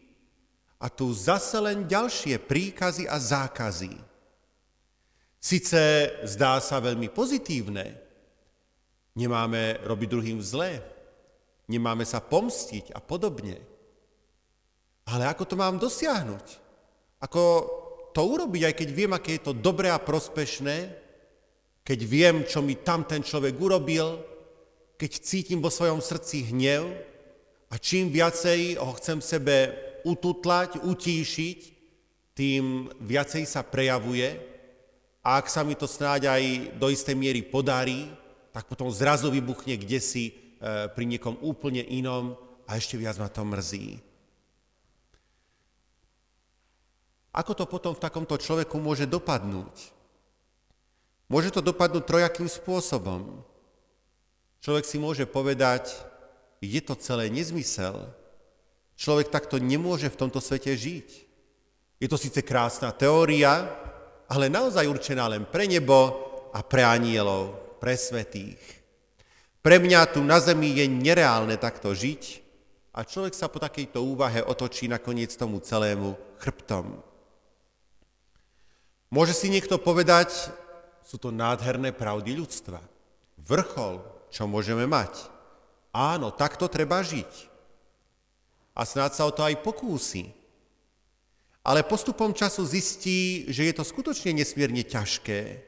a 0.77 0.93
tu 0.93 1.09
zase 1.09 1.57
len 1.57 1.89
ďalšie 1.89 2.37
príkazy 2.37 3.09
a 3.09 3.17
zákazy. 3.17 3.97
Sice 5.41 6.13
zdá 6.25 6.61
sa 6.61 6.77
veľmi 6.77 7.09
pozitívne, 7.09 7.97
nemáme 9.17 9.81
robiť 9.81 10.07
druhým 10.09 10.39
zlé, 10.41 10.81
nemáme 11.65 12.05
sa 12.05 12.21
pomstiť 12.21 12.93
a 12.93 13.01
podobne. 13.01 13.57
Ale 15.07 15.23
ako 15.27 15.43
to 15.47 15.55
mám 15.55 15.79
dosiahnuť? 15.79 16.45
Ako 17.23 17.43
to 18.11 18.21
urobiť, 18.27 18.61
aj 18.67 18.75
keď 18.75 18.89
viem, 18.91 19.11
aké 19.15 19.39
je 19.39 19.45
to 19.47 19.53
dobré 19.55 19.87
a 19.87 20.01
prospešné, 20.01 20.91
keď 21.87 21.99
viem, 22.03 22.35
čo 22.43 22.59
mi 22.59 22.75
tam 22.75 23.07
ten 23.07 23.23
človek 23.23 23.55
urobil, 23.55 24.19
keď 24.99 25.11
cítim 25.23 25.63
vo 25.63 25.71
svojom 25.71 26.03
srdci 26.03 26.51
hnev 26.51 26.83
a 27.71 27.79
čím 27.79 28.11
viacej 28.11 28.75
ho 28.75 28.91
chcem 28.99 29.23
sebe 29.23 29.71
ututlať, 30.03 30.83
utíšiť, 30.83 31.59
tým 32.35 32.91
viacej 32.99 33.47
sa 33.47 33.63
prejavuje 33.63 34.37
a 35.23 35.39
ak 35.39 35.47
sa 35.47 35.63
mi 35.63 35.73
to 35.73 35.87
snáď 35.89 36.27
aj 36.29 36.43
do 36.77 36.91
istej 36.91 37.15
miery 37.15 37.41
podarí, 37.41 38.11
tak 38.51 38.67
potom 38.67 38.89
zrazu 38.89 39.29
vybuchne 39.29 39.77
kde 39.77 39.99
si 40.01 40.23
e, 40.29 40.31
pri 40.89 41.05
niekom 41.05 41.37
úplne 41.45 41.81
inom 41.85 42.33
a 42.65 42.77
ešte 42.77 42.97
viac 42.97 43.17
ma 43.21 43.29
to 43.29 43.45
mrzí. 43.45 44.06
Ako 47.37 47.53
to 47.53 47.69
potom 47.69 47.93
v 47.93 48.01
takomto 48.01 48.33
človeku 48.33 48.81
môže 48.81 49.05
dopadnúť? 49.05 49.93
Môže 51.29 51.53
to 51.53 51.61
dopadnúť 51.61 52.03
trojakým 52.09 52.49
spôsobom. 52.49 53.45
Človek 54.65 54.89
si 54.89 54.97
môže 54.97 55.29
povedať, 55.29 55.93
je 56.65 56.81
to 56.81 56.97
celé 56.97 57.29
nezmysel, 57.29 58.09
Človek 58.97 59.29
takto 59.29 59.61
nemôže 59.61 60.09
v 60.09 60.19
tomto 60.19 60.41
svete 60.41 60.73
žiť. 60.73 61.07
Je 62.01 62.07
to 62.09 62.17
síce 62.17 62.41
krásna 62.41 62.89
teória, 62.89 63.69
ale 64.25 64.49
naozaj 64.49 64.89
určená 64.89 65.29
len 65.29 65.45
pre 65.45 65.69
nebo 65.69 66.17
a 66.49 66.65
pre 66.65 66.81
anielov, 66.81 67.77
pre 67.77 67.93
svetých. 67.93 68.57
Pre 69.61 69.77
mňa 69.77 70.17
tu 70.17 70.25
na 70.25 70.41
zemi 70.41 70.73
je 70.73 70.89
nereálne 70.89 71.53
takto 71.61 71.93
žiť 71.93 72.41
a 72.97 73.05
človek 73.05 73.37
sa 73.37 73.45
po 73.53 73.61
takejto 73.61 74.01
úvahe 74.01 74.41
otočí 74.41 74.89
nakoniec 74.89 75.29
tomu 75.37 75.61
celému 75.61 76.17
chrbtom. 76.41 77.06
Môže 79.07 79.31
si 79.31 79.47
niekto 79.47 79.79
povedať, 79.79 80.51
sú 81.03 81.15
to 81.15 81.31
nádherné 81.31 81.95
pravdy 81.95 82.35
ľudstva. 82.35 82.83
Vrchol, 83.39 84.03
čo 84.27 84.43
môžeme 84.43 84.83
mať. 84.83 85.31
Áno, 85.95 86.35
takto 86.35 86.67
treba 86.67 86.99
žiť 86.99 87.57
a 88.77 88.85
snáď 88.85 89.11
sa 89.17 89.23
o 89.25 89.33
to 89.33 89.41
aj 89.41 89.57
pokúsi. 89.65 90.29
Ale 91.65 91.83
postupom 91.83 92.31
času 92.31 92.63
zistí, 92.63 93.49
že 93.49 93.65
je 93.67 93.73
to 93.73 93.83
skutočne 93.83 94.37
nesmierne 94.37 94.85
ťažké. 94.85 95.65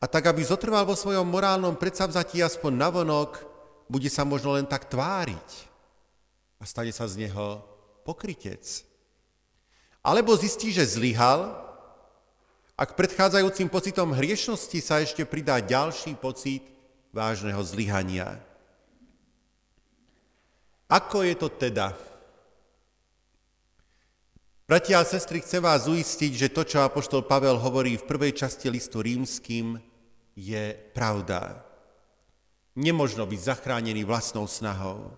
A 0.00 0.04
tak, 0.06 0.30
aby 0.30 0.46
zotrval 0.46 0.86
vo 0.86 0.96
svojom 0.96 1.26
morálnom 1.26 1.74
predsavzatí 1.76 2.40
aspoň 2.40 2.72
navonok, 2.78 3.30
bude 3.90 4.08
sa 4.08 4.24
možno 4.24 4.54
len 4.56 4.64
tak 4.64 4.88
tváriť 4.88 5.50
a 6.56 6.64
stane 6.64 6.94
sa 6.94 7.04
z 7.10 7.26
neho 7.26 7.60
pokrytec. 8.06 8.86
Alebo 10.00 10.38
zistí, 10.38 10.72
že 10.72 10.86
zlyhal 10.88 11.71
a 12.82 12.86
k 12.90 12.98
predchádzajúcim 12.98 13.70
pocitom 13.70 14.10
hriešnosti 14.10 14.78
sa 14.82 14.98
ešte 14.98 15.22
pridá 15.22 15.62
ďalší 15.62 16.18
pocit 16.18 16.66
vážneho 17.14 17.62
zlyhania. 17.62 18.42
Ako 20.90 21.22
je 21.22 21.38
to 21.38 21.46
teda? 21.46 21.94
Bratia 24.66 24.98
a 24.98 25.06
sestry, 25.06 25.38
chcem 25.46 25.62
vás 25.62 25.86
uistiť, 25.86 26.32
že 26.34 26.50
to, 26.50 26.66
čo 26.66 26.82
apoštol 26.82 27.22
Pavel 27.22 27.54
hovorí 27.54 27.94
v 27.94 28.02
prvej 28.02 28.34
časti 28.34 28.66
listu 28.66 28.98
rímským, 28.98 29.78
je 30.34 30.74
pravda. 30.90 31.62
Nemožno 32.74 33.30
byť 33.30 33.40
zachránený 33.46 34.02
vlastnou 34.02 34.50
snahou. 34.50 35.14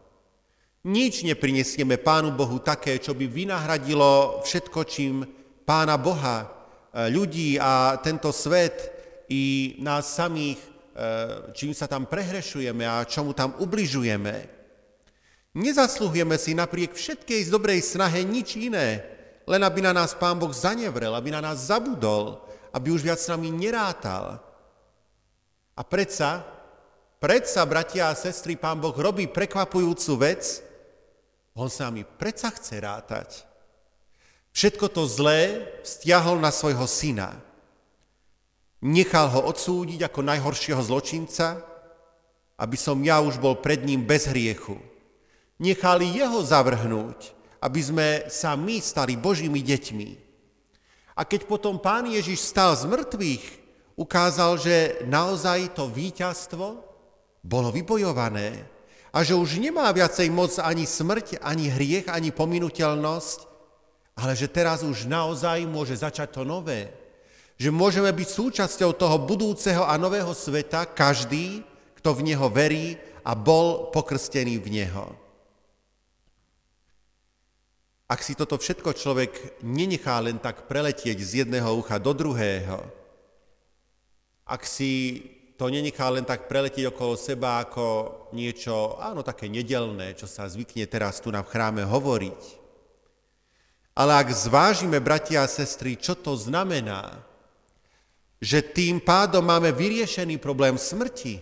Nič 0.84 1.24
neprinesieme 1.24 1.96
Pánu 1.96 2.28
Bohu 2.36 2.60
také, 2.60 3.00
čo 3.00 3.16
by 3.16 3.24
vynahradilo 3.24 4.44
všetko, 4.44 4.80
čím 4.84 5.24
Pána 5.64 5.96
Boha, 5.96 6.53
ľudí 6.94 7.58
a 7.58 7.98
tento 7.98 8.30
svet 8.30 8.94
i 9.26 9.74
nás 9.82 10.14
samých, 10.14 10.60
e, 10.62 10.68
čím 11.50 11.74
sa 11.74 11.90
tam 11.90 12.06
prehrešujeme 12.06 12.86
a 12.86 13.02
čomu 13.02 13.34
tam 13.34 13.58
ubližujeme. 13.58 14.34
Nezasluhujeme 15.54 16.38
si 16.38 16.54
napriek 16.54 16.94
všetkej 16.94 17.46
z 17.46 17.50
dobrej 17.50 17.82
snahe 17.82 18.22
nič 18.26 18.58
iné, 18.58 19.02
len 19.46 19.62
aby 19.62 19.82
na 19.82 19.94
nás 19.94 20.14
Pán 20.14 20.38
Boh 20.38 20.50
zanevrel, 20.50 21.14
aby 21.14 21.30
na 21.30 21.42
nás 21.42 21.70
zabudol, 21.70 22.42
aby 22.74 22.90
už 22.90 23.06
viac 23.06 23.22
s 23.22 23.30
nami 23.30 23.54
nerátal. 23.54 24.42
A 25.74 25.82
predsa, 25.82 26.42
predsa, 27.18 27.62
bratia 27.66 28.10
a 28.10 28.18
sestry, 28.18 28.54
Pán 28.58 28.78
Boh 28.78 28.94
robí 28.94 29.26
prekvapujúcu 29.30 30.12
vec, 30.18 30.42
On 31.54 31.70
s 31.70 31.78
nami 31.78 32.02
predsa 32.02 32.50
chce 32.50 32.82
rátať. 32.82 33.53
Všetko 34.54 34.86
to 34.94 35.10
zlé 35.10 35.66
stiahol 35.82 36.38
na 36.38 36.54
svojho 36.54 36.86
syna. 36.86 37.34
Nechal 38.78 39.28
ho 39.34 39.50
odsúdiť 39.50 40.06
ako 40.06 40.20
najhoršieho 40.22 40.78
zločinca, 40.78 41.58
aby 42.54 42.76
som 42.78 43.02
ja 43.02 43.18
už 43.18 43.42
bol 43.42 43.58
pred 43.58 43.82
ním 43.82 44.06
bez 44.06 44.30
hriechu 44.30 44.78
nechali 45.58 46.18
jeho 46.18 46.42
zavrhnúť, 46.42 47.32
aby 47.62 47.80
sme 47.80 48.08
sa 48.30 48.58
my 48.58 48.76
stali 48.82 49.14
Božími 49.14 49.62
deťmi. 49.62 50.10
A 51.14 51.22
keď 51.22 51.46
potom 51.46 51.78
pán 51.78 52.10
Ježiš 52.10 52.42
stal 52.42 52.74
z 52.74 52.90
mŕtvych, 52.90 53.44
ukázal, 53.94 54.58
že 54.58 55.06
naozaj 55.06 55.78
to 55.78 55.86
víťazstvo 55.86 56.82
bolo 57.46 57.68
vybojované 57.70 58.66
a 59.14 59.22
že 59.22 59.38
už 59.38 59.62
nemá 59.62 59.86
viacej 59.94 60.26
moc 60.34 60.58
ani 60.58 60.82
smrť, 60.82 61.38
ani 61.38 61.70
hriech, 61.70 62.10
ani 62.10 62.34
pominuteľnosť, 62.34 63.53
ale 64.14 64.38
že 64.38 64.46
teraz 64.46 64.86
už 64.86 65.10
naozaj 65.10 65.66
môže 65.66 65.98
začať 65.98 66.30
to 66.30 66.42
nové. 66.46 66.90
Že 67.58 67.70
môžeme 67.74 68.10
byť 68.10 68.28
súčasťou 68.30 68.94
toho 68.94 69.16
budúceho 69.18 69.82
a 69.86 69.94
nového 69.98 70.30
sveta, 70.34 70.86
každý, 70.86 71.62
kto 71.98 72.14
v 72.14 72.34
Neho 72.34 72.46
verí 72.50 72.98
a 73.26 73.34
bol 73.34 73.90
pokrstený 73.90 74.58
v 74.62 74.68
Neho. 74.70 75.06
Ak 78.04 78.20
si 78.22 78.36
toto 78.36 78.60
všetko 78.60 78.94
človek 78.94 79.62
nenechá 79.64 80.20
len 80.20 80.38
tak 80.38 80.70
preletieť 80.70 81.18
z 81.18 81.30
jedného 81.42 81.72
ucha 81.74 81.98
do 81.98 82.12
druhého, 82.12 82.84
ak 84.44 84.62
si 84.68 85.24
to 85.56 85.72
nenechá 85.72 86.10
len 86.12 86.26
tak 86.26 86.50
preletieť 86.50 86.92
okolo 86.92 87.16
seba 87.16 87.64
ako 87.64 87.86
niečo, 88.36 89.00
áno, 89.00 89.24
také 89.24 89.48
nedelné, 89.48 90.12
čo 90.12 90.28
sa 90.28 90.44
zvykne 90.44 90.84
teraz 90.84 91.22
tu 91.24 91.32
na 91.32 91.40
chráme 91.40 91.86
hovoriť. 91.86 92.63
Ale 93.94 94.18
ak 94.18 94.28
zvážime, 94.34 94.98
bratia 94.98 95.46
a 95.46 95.50
sestry, 95.50 95.94
čo 95.94 96.18
to 96.18 96.34
znamená, 96.34 97.14
že 98.42 98.60
tým 98.60 98.98
pádom 98.98 99.46
máme 99.46 99.70
vyriešený 99.70 100.42
problém 100.42 100.74
smrti, 100.74 101.38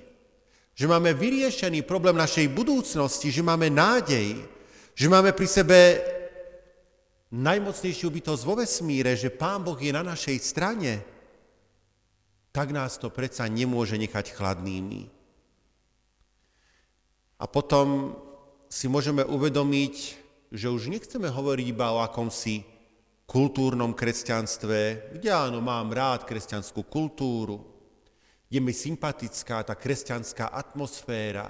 že 0.72 0.86
máme 0.88 1.16
vyriešený 1.16 1.84
problém 1.84 2.16
našej 2.16 2.48
budúcnosti, 2.52 3.32
že 3.32 3.42
máme 3.44 3.72
nádej, 3.72 4.40
Že 4.92 5.06
máme 5.08 5.32
pri 5.32 5.48
sebe 5.48 5.78
najmocnejšiu 7.32 8.12
bytosť 8.12 8.42
vo 8.44 8.60
vesmíre, 8.60 9.16
že 9.16 9.32
Pán 9.32 9.64
Boh 9.64 9.80
je 9.80 9.88
na 9.88 10.04
našej 10.04 10.36
strane, 10.44 11.00
tak 12.52 12.76
nás 12.76 13.00
to 13.00 13.08
predsa 13.08 13.48
nemôže 13.48 13.96
nechať 13.96 14.36
chladnými. 14.36 15.08
A 17.40 17.48
potom 17.48 18.12
si 18.68 18.84
môžeme 18.84 19.24
uvedomiť, 19.24 20.21
že 20.52 20.68
už 20.68 20.92
nechceme 20.92 21.32
hovoriť 21.32 21.66
iba 21.72 21.96
o 21.96 22.04
akomsi 22.04 22.60
kultúrnom 23.24 23.96
kresťanstve, 23.96 25.10
kde 25.16 25.28
áno, 25.32 25.64
mám 25.64 25.88
rád 25.88 26.28
kresťanskú 26.28 26.84
kultúru, 26.84 27.64
je 28.52 28.60
mi 28.60 28.76
sympatická 28.76 29.64
tá 29.64 29.72
kresťanská 29.72 30.52
atmosféra, 30.52 31.48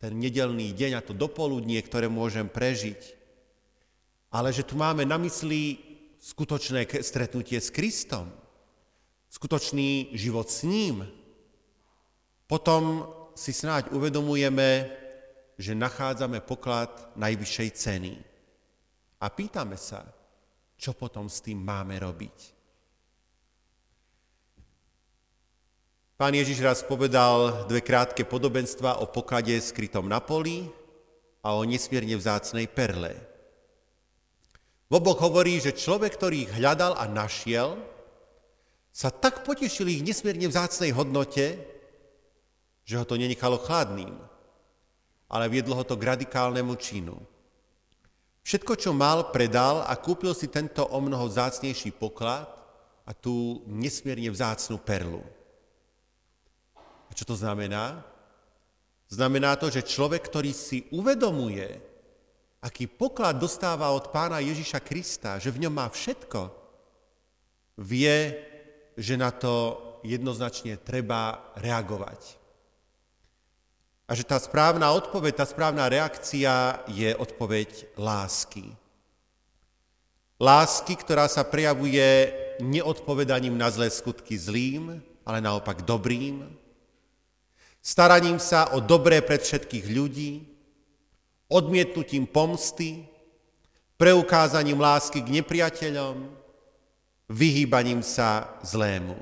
ten 0.00 0.16
nedelný 0.16 0.72
deň 0.72 0.92
a 0.96 1.04
to 1.04 1.12
dopoludnie, 1.12 1.76
ktoré 1.84 2.08
môžem 2.08 2.48
prežiť. 2.48 3.20
Ale 4.32 4.48
že 4.48 4.64
tu 4.64 4.80
máme 4.80 5.04
na 5.04 5.20
mysli 5.20 5.76
skutočné 6.16 6.88
stretnutie 7.04 7.60
s 7.60 7.68
Kristom, 7.68 8.32
skutočný 9.28 10.16
život 10.16 10.48
s 10.48 10.64
ním. 10.64 11.04
Potom 12.48 13.12
si 13.36 13.52
snáď 13.52 13.92
uvedomujeme, 13.92 15.01
že 15.58 15.76
nachádzame 15.76 16.40
poklad 16.42 16.90
najvyššej 17.16 17.70
ceny. 17.76 18.14
A 19.22 19.26
pýtame 19.30 19.78
sa, 19.78 20.02
čo 20.74 20.96
potom 20.96 21.30
s 21.30 21.38
tým 21.44 21.62
máme 21.62 21.94
robiť. 22.02 22.38
Pán 26.18 26.38
Ježiš 26.38 26.62
raz 26.62 26.78
povedal 26.86 27.66
dve 27.66 27.82
krátke 27.82 28.22
podobenstva 28.22 29.02
o 29.02 29.10
poklade 29.10 29.58
skrytom 29.58 30.06
na 30.06 30.22
poli 30.22 30.70
a 31.42 31.58
o 31.58 31.66
nesmierne 31.66 32.14
vzácnej 32.14 32.70
perle. 32.70 33.18
V 34.86 34.92
oboch 35.00 35.18
hovorí, 35.18 35.58
že 35.58 35.74
človek, 35.74 36.14
ktorý 36.14 36.46
ich 36.46 36.52
hľadal 36.54 36.94
a 36.94 37.10
našiel, 37.10 37.74
sa 38.92 39.08
tak 39.08 39.42
potešil 39.42 39.88
ich 39.88 40.04
nesmierne 40.04 40.46
vzácnej 40.46 40.92
hodnote, 40.92 41.58
že 42.84 42.94
ho 43.00 43.04
to 43.08 43.16
nenechalo 43.16 43.56
chladným, 43.56 44.12
ale 45.32 45.48
viedlo 45.48 45.72
ho 45.72 45.84
to 45.88 45.96
k 45.96 46.12
radikálnemu 46.12 46.76
činu. 46.76 47.16
Všetko, 48.44 48.76
čo 48.76 48.92
mal, 48.92 49.32
predal 49.32 49.86
a 49.88 49.96
kúpil 49.96 50.36
si 50.36 50.52
tento 50.52 50.84
o 50.84 50.98
mnoho 51.00 51.30
vzácnejší 51.30 51.96
poklad 51.96 52.50
a 53.08 53.16
tú 53.16 53.64
nesmierne 53.64 54.28
vzácnú 54.28 54.76
perlu. 54.76 55.24
A 57.08 57.12
čo 57.16 57.24
to 57.24 57.32
znamená? 57.32 58.04
Znamená 59.08 59.56
to, 59.56 59.72
že 59.72 59.88
človek, 59.88 60.26
ktorý 60.28 60.52
si 60.52 60.84
uvedomuje, 60.92 61.80
aký 62.60 62.90
poklad 62.90 63.40
dostáva 63.40 63.88
od 63.92 64.12
pána 64.12 64.40
Ježiša 64.40 64.80
Krista, 64.84 65.40
že 65.40 65.52
v 65.52 65.66
ňom 65.66 65.74
má 65.74 65.86
všetko, 65.88 66.50
vie, 67.80 68.36
že 68.98 69.16
na 69.16 69.32
to 69.32 69.80
jednoznačne 70.02 70.76
treba 70.82 71.52
reagovať. 71.56 72.41
A 74.12 74.14
že 74.14 74.28
tá 74.28 74.36
správna 74.36 74.92
odpoveď, 74.92 75.40
tá 75.40 75.48
správna 75.48 75.88
reakcia 75.88 76.84
je 76.84 77.16
odpoveď 77.16 77.96
lásky. 77.96 78.68
Lásky, 80.36 81.00
ktorá 81.00 81.24
sa 81.32 81.40
prejavuje 81.48 82.28
neodpovedaním 82.60 83.56
na 83.56 83.72
zlé 83.72 83.88
skutky 83.88 84.36
zlým, 84.36 85.00
ale 85.24 85.40
naopak 85.40 85.88
dobrým, 85.88 86.44
staraním 87.80 88.36
sa 88.36 88.76
o 88.76 88.84
dobré 88.84 89.24
pred 89.24 89.40
všetkých 89.40 89.86
ľudí, 89.88 90.44
odmietnutím 91.48 92.28
pomsty, 92.28 93.08
preukázaním 93.96 94.76
lásky 94.76 95.24
k 95.24 95.40
nepriateľom, 95.40 96.28
vyhýbaním 97.32 98.04
sa 98.04 98.60
zlému. 98.60 99.16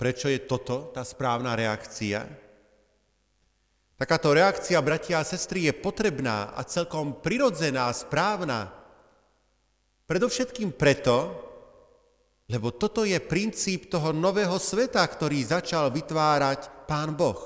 Prečo 0.00 0.32
je 0.32 0.40
toto 0.40 0.88
tá 0.96 1.04
správna 1.04 1.52
reakcia? 1.52 2.45
Takáto 3.96 4.36
reakcia, 4.36 4.76
bratia 4.84 5.24
a 5.24 5.24
sestry, 5.24 5.64
je 5.64 5.72
potrebná 5.72 6.52
a 6.52 6.60
celkom 6.68 7.16
prirodzená, 7.16 7.88
správna. 7.96 8.68
Predovšetkým 10.04 10.76
preto, 10.76 11.32
lebo 12.44 12.76
toto 12.76 13.08
je 13.08 13.16
princíp 13.16 13.88
toho 13.88 14.12
nového 14.12 14.60
sveta, 14.60 15.00
ktorý 15.00 15.40
začal 15.40 15.88
vytvárať 15.88 16.84
Pán 16.84 17.16
Boh. 17.16 17.40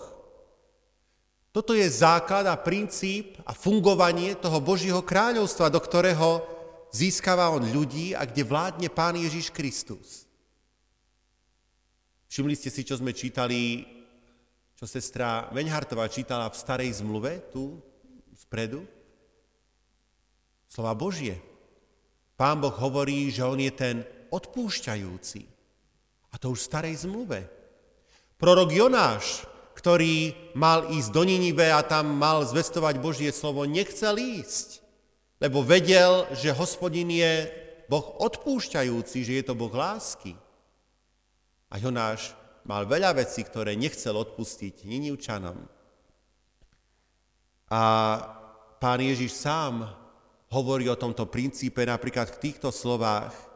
Toto 1.55 1.71
je 1.71 1.87
základ 1.87 2.51
a 2.51 2.59
princíp 2.59 3.39
a 3.47 3.55
fungovanie 3.55 4.35
toho 4.35 4.59
Božího 4.59 5.07
kráľovstva, 5.07 5.71
do 5.71 5.79
ktorého 5.79 6.43
získava 6.91 7.47
on 7.55 7.63
ľudí 7.63 8.11
a 8.11 8.27
kde 8.27 8.43
vládne 8.43 8.89
Pán 8.91 9.15
Ježiš 9.15 9.55
Kristus. 9.55 10.27
Všimli 12.27 12.59
ste 12.59 12.75
si, 12.75 12.83
čo 12.83 12.99
sme 12.99 13.15
čítali, 13.15 13.87
čo 14.81 14.89
sestra 14.89 15.53
Veňhartová 15.53 16.09
čítala 16.09 16.49
v 16.49 16.57
starej 16.57 17.05
zmluve, 17.05 17.53
tu, 17.53 17.85
spredu? 18.33 18.89
Slova 20.65 20.97
Božie. 20.97 21.37
Pán 22.33 22.65
Boh 22.65 22.73
hovorí, 22.73 23.29
že 23.29 23.45
on 23.45 23.61
je 23.61 23.69
ten 23.77 24.01
odpúšťajúci. 24.33 25.45
A 26.33 26.41
to 26.41 26.57
už 26.57 26.65
v 26.65 26.69
starej 26.73 26.95
zmluve. 27.05 27.45
Prorok 28.41 28.73
Jonáš, 28.73 29.45
ktorý 29.77 30.33
mal 30.57 30.89
ísť 30.89 31.13
do 31.13 31.29
Ninive 31.29 31.69
a 31.69 31.85
tam 31.85 32.17
mal 32.17 32.41
zvestovať 32.49 33.05
Božie 33.05 33.37
slovo, 33.37 33.69
nechcel 33.69 34.17
ísť, 34.17 34.81
lebo 35.45 35.61
vedel, 35.61 36.25
že 36.33 36.57
hospodin 36.57 37.13
je 37.13 37.53
Boh 37.85 38.17
odpúšťajúci, 38.17 39.29
že 39.29 39.33
je 39.37 39.45
to 39.45 39.53
Boh 39.53 39.77
lásky. 39.77 40.33
A 41.69 41.77
Jonáš 41.77 42.40
mal 42.71 42.87
veľa 42.87 43.19
vecí, 43.19 43.43
ktoré 43.43 43.75
nechcel 43.75 44.15
odpustiť 44.15 44.87
Ninivčanom. 44.87 45.59
A 47.75 47.83
pán 48.79 49.01
Ježiš 49.03 49.35
sám 49.35 49.91
hovorí 50.55 50.87
o 50.87 50.95
tomto 50.95 51.27
princípe 51.27 51.83
napríklad 51.83 52.31
v 52.31 52.41
týchto 52.47 52.71
slovách– 52.71 53.35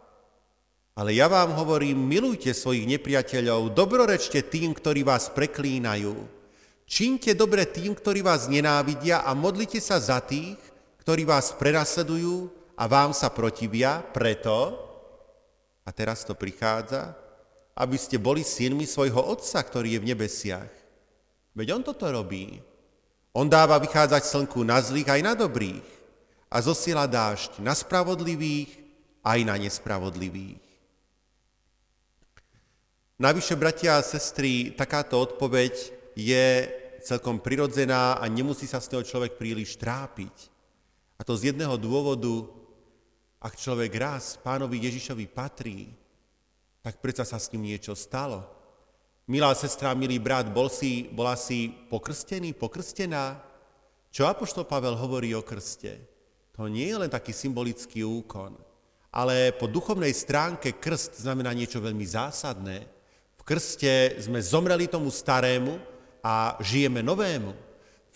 ale 0.94 1.18
ja 1.18 1.26
vám 1.26 1.58
hovorím, 1.58 2.06
milujte 2.06 2.54
svojich 2.54 2.86
nepriateľov, 2.86 3.74
dobrorečte 3.74 4.46
tým, 4.46 4.70
ktorí 4.78 5.02
vás 5.02 5.26
preklínajú. 5.26 6.14
Čínte 6.86 7.34
dobre 7.34 7.66
tým, 7.66 7.98
ktorí 7.98 8.22
vás 8.22 8.46
nenávidia 8.46 9.26
a 9.26 9.34
modlite 9.34 9.82
sa 9.82 9.98
za 9.98 10.22
tých, 10.22 10.54
ktorí 11.02 11.26
vás 11.26 11.50
prenasledujú 11.58 12.46
a 12.78 12.86
vám 12.86 13.10
sa 13.10 13.26
protivia, 13.34 14.06
preto, 14.06 14.78
a 15.82 15.90
teraz 15.90 16.22
to 16.22 16.38
prichádza, 16.38 17.18
aby 17.74 17.98
ste 17.98 18.22
boli 18.22 18.46
synmi 18.46 18.86
svojho 18.86 19.18
Otca, 19.18 19.58
ktorý 19.58 19.98
je 19.98 20.02
v 20.02 20.08
nebesiach. 20.14 20.72
Veď 21.54 21.78
On 21.78 21.82
toto 21.82 22.06
robí. 22.06 22.62
On 23.34 23.50
dáva 23.50 23.82
vychádzať 23.82 24.22
slnku 24.22 24.62
na 24.62 24.78
zlých 24.78 25.10
aj 25.10 25.20
na 25.26 25.34
dobrých 25.34 25.86
a 26.46 26.62
zosiela 26.62 27.10
dážď 27.10 27.58
na 27.58 27.74
spravodlivých 27.74 28.70
aj 29.26 29.38
na 29.42 29.58
nespravodlivých. 29.58 30.62
Navyše, 33.18 33.58
bratia 33.58 33.98
a 33.98 34.06
sestry, 34.06 34.74
takáto 34.74 35.18
odpoveď 35.18 35.74
je 36.14 36.46
celkom 37.02 37.42
prirodzená 37.42 38.18
a 38.18 38.24
nemusí 38.30 38.70
sa 38.70 38.78
z 38.78 38.90
toho 38.90 39.02
človek 39.02 39.34
príliš 39.34 39.74
trápiť. 39.78 40.50
A 41.18 41.22
to 41.22 41.34
z 41.38 41.54
jedného 41.54 41.78
dôvodu, 41.78 42.46
ak 43.38 43.54
človek 43.58 43.90
raz 43.98 44.38
pánovi 44.38 44.82
Ježišovi 44.82 45.26
patrí, 45.30 45.94
tak 46.84 47.00
predsa 47.00 47.24
sa 47.24 47.40
s 47.40 47.48
ním 47.56 47.72
niečo 47.72 47.96
stalo. 47.96 48.44
Milá 49.24 49.56
sestra, 49.56 49.96
milý 49.96 50.20
brat, 50.20 50.52
bol 50.52 50.68
si, 50.68 51.08
bola 51.08 51.32
si 51.32 51.72
pokrstený, 51.88 52.52
pokrstená? 52.52 53.40
Čo 54.12 54.28
Apoštol 54.28 54.68
Pavel 54.68 54.92
hovorí 55.00 55.32
o 55.32 55.40
krste? 55.40 56.04
To 56.52 56.68
nie 56.68 56.92
je 56.92 57.00
len 57.00 57.08
taký 57.08 57.32
symbolický 57.32 58.04
úkon, 58.04 58.54
ale 59.08 59.56
po 59.56 59.64
duchovnej 59.64 60.12
stránke 60.12 60.76
krst 60.76 61.24
znamená 61.24 61.56
niečo 61.56 61.80
veľmi 61.80 62.04
zásadné 62.04 62.94
krste 63.44 64.16
sme 64.24 64.40
zomreli 64.40 64.88
tomu 64.88 65.12
starému 65.12 65.76
a 66.24 66.56
žijeme 66.64 67.04
novému. 67.04 67.52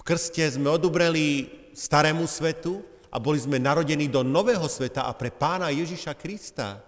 V 0.00 0.02
krste 0.02 0.40
sme 0.48 0.72
odubreli 0.72 1.52
starému 1.76 2.24
svetu 2.24 2.80
a 3.12 3.20
boli 3.20 3.36
sme 3.36 3.60
narodení 3.60 4.08
do 4.08 4.24
nového 4.24 4.64
sveta 4.64 5.04
a 5.04 5.12
pre 5.12 5.28
pána 5.28 5.68
Ježiša 5.68 6.16
Krista. 6.16 6.80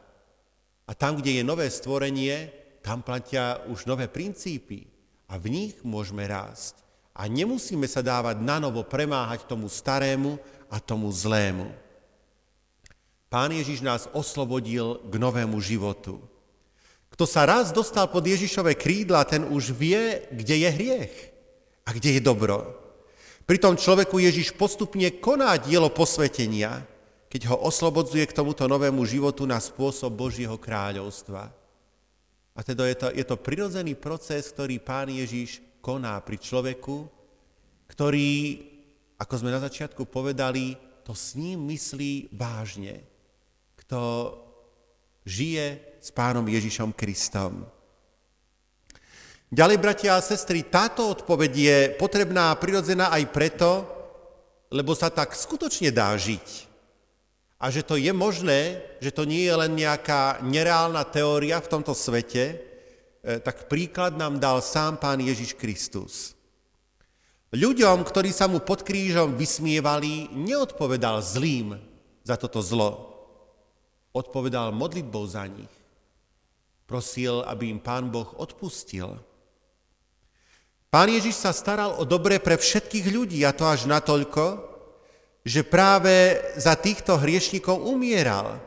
A 0.90 0.92
tam, 0.98 1.22
kde 1.22 1.38
je 1.38 1.46
nové 1.46 1.70
stvorenie, 1.70 2.50
tam 2.82 3.06
platia 3.06 3.62
už 3.70 3.86
nové 3.86 4.10
princípy 4.10 4.90
a 5.30 5.38
v 5.38 5.46
nich 5.46 5.74
môžeme 5.86 6.26
rásť. 6.26 6.82
A 7.14 7.30
nemusíme 7.30 7.86
sa 7.86 8.02
dávať 8.02 8.42
na 8.42 8.58
novo 8.58 8.82
premáhať 8.82 9.46
tomu 9.46 9.70
starému 9.70 10.34
a 10.66 10.82
tomu 10.82 11.06
zlému. 11.14 11.70
Pán 13.30 13.54
Ježiš 13.54 13.86
nás 13.86 14.10
oslobodil 14.10 14.98
k 15.06 15.14
novému 15.14 15.62
životu. 15.62 16.18
Kto 17.14 17.22
sa 17.22 17.46
raz 17.46 17.70
dostal 17.70 18.10
pod 18.10 18.26
Ježišové 18.26 18.74
krídla, 18.74 19.22
ten 19.22 19.46
už 19.46 19.70
vie, 19.70 20.26
kde 20.34 20.66
je 20.66 20.68
hriech 20.74 21.14
a 21.86 21.94
kde 21.94 22.18
je 22.18 22.20
dobro. 22.22 22.74
Pri 23.46 23.62
tom 23.62 23.78
človeku 23.78 24.18
Ježiš 24.18 24.58
postupne 24.58 25.06
koná 25.22 25.54
dielo 25.58 25.90
posvetenia, 25.94 26.82
keď 27.30 27.54
ho 27.54 27.56
oslobodzuje 27.62 28.26
k 28.26 28.34
tomuto 28.34 28.66
novému 28.66 29.06
životu 29.06 29.46
na 29.46 29.62
spôsob 29.62 30.10
Božieho 30.10 30.58
kráľovstva. 30.58 31.54
A 32.58 32.60
teda 32.66 32.90
je 32.90 32.96
to, 32.98 33.06
je 33.14 33.22
to 33.22 33.38
prirodzený 33.38 33.94
proces, 33.94 34.50
ktorý 34.50 34.82
pán 34.82 35.06
Ježiš 35.06 35.62
koná 35.78 36.18
pri 36.18 36.42
človeku, 36.42 37.06
ktorý, 37.86 38.58
ako 39.14 39.34
sme 39.38 39.54
na 39.54 39.62
začiatku 39.62 40.10
povedali, 40.10 40.74
to 41.06 41.14
s 41.14 41.38
ním 41.38 41.70
myslí 41.70 42.34
vážne. 42.34 42.98
Kto 43.78 44.34
žije 45.22 45.98
s 46.02 46.10
pánom 46.10 46.42
Ježišom 46.42 46.90
Kristom. 46.98 47.62
Ďalej, 49.50 49.78
bratia 49.82 50.18
a 50.18 50.22
sestry, 50.22 50.66
táto 50.66 51.10
odpoveď 51.10 51.52
je 51.54 51.78
potrebná 51.94 52.54
a 52.54 52.58
prirodzená 52.58 53.14
aj 53.14 53.24
preto, 53.34 53.70
lebo 54.70 54.94
sa 54.94 55.10
tak 55.10 55.34
skutočne 55.34 55.90
dá 55.90 56.14
žiť. 56.14 56.69
A 57.60 57.68
že 57.68 57.84
to 57.84 58.00
je 58.00 58.08
možné, 58.16 58.80
že 59.04 59.12
to 59.12 59.28
nie 59.28 59.44
je 59.44 59.52
len 59.52 59.76
nejaká 59.76 60.40
nereálna 60.40 61.04
teória 61.04 61.60
v 61.60 61.68
tomto 61.68 61.92
svete, 61.92 62.56
eh, 62.56 63.36
tak 63.44 63.68
príklad 63.68 64.16
nám 64.16 64.40
dal 64.40 64.64
sám 64.64 64.96
Pán 64.96 65.20
Ježiš 65.20 65.52
Kristus. 65.60 66.32
Ľuďom, 67.50 68.06
ktorí 68.06 68.30
sa 68.30 68.46
mu 68.46 68.62
pod 68.62 68.86
krížom 68.86 69.34
vysmievali, 69.34 70.30
neodpovedal 70.32 71.18
zlým 71.18 71.76
za 72.22 72.38
toto 72.38 72.62
zlo. 72.62 73.10
Odpovedal 74.14 74.70
modlitbou 74.70 75.26
za 75.26 75.44
nich. 75.50 75.70
Prosil, 76.86 77.42
aby 77.44 77.74
im 77.74 77.82
Pán 77.82 78.06
Boh 78.06 78.38
odpustil. 78.38 79.18
Pán 80.90 81.10
Ježiš 81.10 81.42
sa 81.42 81.50
staral 81.54 81.98
o 81.98 82.06
dobre 82.06 82.38
pre 82.38 82.54
všetkých 82.54 83.06
ľudí 83.10 83.42
a 83.42 83.54
to 83.54 83.66
až 83.66 83.86
natoľko, 83.86 84.69
že 85.44 85.64
práve 85.64 86.36
za 86.60 86.76
týchto 86.76 87.16
hriešnikov 87.16 87.80
umieral. 87.80 88.60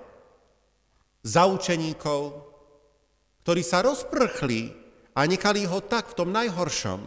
Za 1.24 1.48
učeníkov, 1.48 2.36
ktorí 3.46 3.62
sa 3.62 3.86
rozprchli 3.86 4.74
a 5.14 5.24
nechali 5.30 5.64
ho 5.70 5.80
tak 5.80 6.12
v 6.12 6.18
tom 6.18 6.30
najhoršom. 6.34 7.02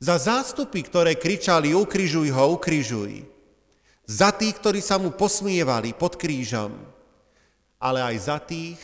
Za 0.00 0.16
zástupy, 0.16 0.80
ktoré 0.82 1.14
kričali 1.14 1.76
ukrižuj 1.76 2.28
ho, 2.32 2.56
ukrižuj. 2.56 3.24
Za 4.10 4.34
tých, 4.34 4.58
ktorí 4.58 4.80
sa 4.82 4.98
mu 4.98 5.14
posmievali 5.14 5.94
pod 5.94 6.18
krížom. 6.18 6.74
Ale 7.78 8.02
aj 8.02 8.16
za 8.18 8.38
tých, 8.42 8.80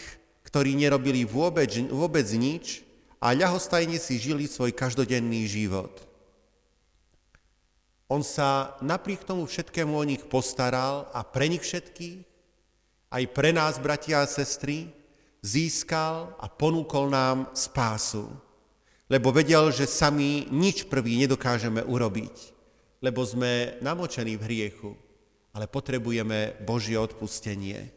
ktorí 0.47 0.79
nerobili 0.79 1.27
vôbec, 1.27 1.69
vôbec 1.91 2.25
nič 2.33 2.87
a 3.19 3.35
ľahostajne 3.35 3.99
si 3.99 4.23
žili 4.23 4.47
svoj 4.47 4.71
každodenný 4.71 5.51
život. 5.51 6.06
On 8.07 8.23
sa 8.23 8.79
napriek 8.79 9.27
tomu 9.27 9.51
všetkému 9.51 9.91
o 9.91 10.05
nich 10.07 10.23
postaral 10.31 11.11
a 11.11 11.27
pre 11.27 11.51
nich 11.51 11.67
všetkých, 11.67 12.23
aj 13.11 13.25
pre 13.35 13.51
nás, 13.51 13.83
bratia 13.83 14.23
a 14.23 14.31
sestry, 14.31 14.95
získal 15.43 16.35
a 16.39 16.47
ponúkol 16.47 17.11
nám 17.11 17.51
spásu. 17.51 18.31
Lebo 19.11 19.31
vedel, 19.31 19.71
že 19.71 19.91
sami 19.91 20.47
nič 20.51 20.87
prvý 20.87 21.19
nedokážeme 21.23 21.83
urobiť, 21.83 22.35
lebo 23.03 23.23
sme 23.23 23.79
namočení 23.83 24.35
v 24.39 24.47
hriechu, 24.47 24.91
ale 25.55 25.71
potrebujeme 25.71 26.59
Božie 26.63 26.99
odpustenie. 26.99 27.91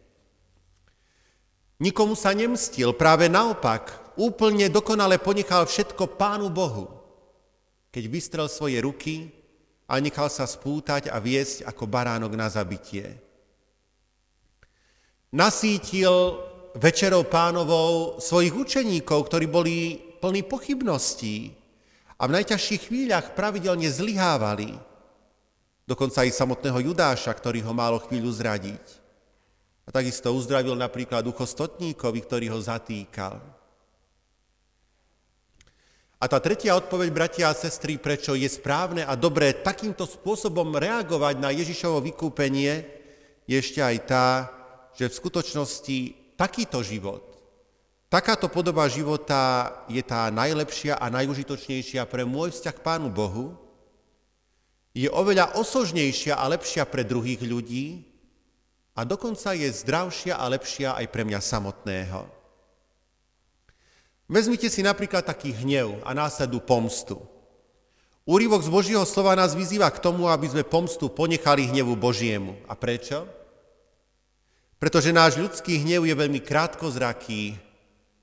Nikomu 1.82 2.14
sa 2.14 2.34
nemstil, 2.34 2.93
práve 2.93 3.30
naopak, 3.30 4.14
úplne 4.18 4.70
dokonale 4.74 5.22
ponechal 5.22 5.66
všetko 5.66 6.18
Pánu 6.18 6.49
Bohu, 6.49 6.91
keď 7.89 8.03
vystrel 8.10 8.47
svoje 8.51 8.78
ruky 8.84 9.39
a 9.90 9.98
nechal 9.98 10.30
sa 10.30 10.46
spútať 10.46 11.10
a 11.10 11.18
viesť 11.18 11.66
ako 11.66 11.90
baránok 11.90 12.38
na 12.38 12.46
zabitie. 12.46 13.18
Nasítil 15.34 16.38
večerou 16.78 17.26
pánovou 17.26 18.22
svojich 18.22 18.54
učeníkov, 18.54 19.26
ktorí 19.26 19.50
boli 19.50 19.98
plní 20.22 20.46
pochybností 20.46 21.54
a 22.22 22.30
v 22.30 22.36
najťažších 22.38 22.86
chvíľach 22.86 23.34
pravidelne 23.34 23.90
zlyhávali. 23.90 24.78
Dokonca 25.90 26.22
aj 26.22 26.38
samotného 26.38 26.94
Judáša, 26.94 27.34
ktorý 27.34 27.66
ho 27.66 27.74
málo 27.74 27.98
chvíľu 28.06 28.30
zradiť. 28.30 28.86
A 29.86 29.90
takisto 29.90 30.30
uzdravil 30.30 30.78
napríklad 30.78 31.26
ucho 31.26 31.50
stotníkovi, 31.50 32.22
ktorý 32.22 32.54
ho 32.54 32.62
zatýkal. 32.62 33.42
A 36.20 36.28
tá 36.28 36.36
tretia 36.43 36.76
odpoveď, 36.76 37.09
bratia 37.15 37.47
a 37.47 37.55
sestry, 37.55 37.95
prečo 37.95 38.36
je 38.36 38.43
správne 38.51 39.07
a 39.07 39.15
dobré 39.15 39.55
takýmto 39.55 40.03
spôsobom 40.03 40.76
reagovať 40.76 41.39
na 41.39 41.55
Ježišovo 41.55 42.03
vykúpenie, 42.03 42.84
je 43.47 43.55
ešte 43.55 43.80
aj 43.80 43.97
tá, 44.03 44.28
že 44.99 45.07
v 45.07 45.15
skutočnosti 45.15 45.97
takýto 46.36 46.84
život, 46.84 47.24
takáto 48.11 48.51
podoba 48.51 48.84
života 48.91 49.72
je 49.88 50.03
tá 50.03 50.28
najlepšia 50.28 50.99
a 50.99 51.07
najužitočnejšia 51.07 52.03
pre 52.03 52.28
môj 52.28 52.51
vzťah 52.51 52.76
k 52.76 52.84
Pánu 52.84 53.07
Bohu, 53.07 53.55
je 54.91 55.07
oveľa 55.07 55.55
osožnejšia 55.55 56.36
a 56.36 56.51
lepšia 56.51 56.84
pre 56.84 57.07
druhých 57.07 57.39
ľudí 57.47 58.03
a 58.91 59.07
dokonca 59.07 59.55
je 59.55 59.72
zdravšia 59.72 60.36
a 60.36 60.45
lepšia 60.51 60.99
aj 60.99 61.05
pre 61.07 61.24
mňa 61.24 61.39
samotného. 61.39 62.39
Vezmite 64.30 64.70
si 64.70 64.86
napríklad 64.86 65.26
taký 65.26 65.50
hnev 65.50 66.06
a 66.06 66.14
následu 66.14 66.62
pomstu. 66.62 67.18
Úrivok 68.30 68.62
z 68.62 68.70
Božieho 68.70 69.02
slova 69.10 69.34
nás 69.34 69.58
vyzýva 69.58 69.90
k 69.90 69.98
tomu, 69.98 70.30
aby 70.30 70.46
sme 70.46 70.62
pomstu 70.62 71.10
ponechali 71.10 71.66
hnevu 71.66 71.98
Božiemu. 71.98 72.54
A 72.70 72.78
prečo? 72.78 73.26
Pretože 74.78 75.10
náš 75.10 75.42
ľudský 75.42 75.82
hnev 75.82 76.06
je 76.06 76.14
veľmi 76.14 76.46
krátkozraký 76.46 77.58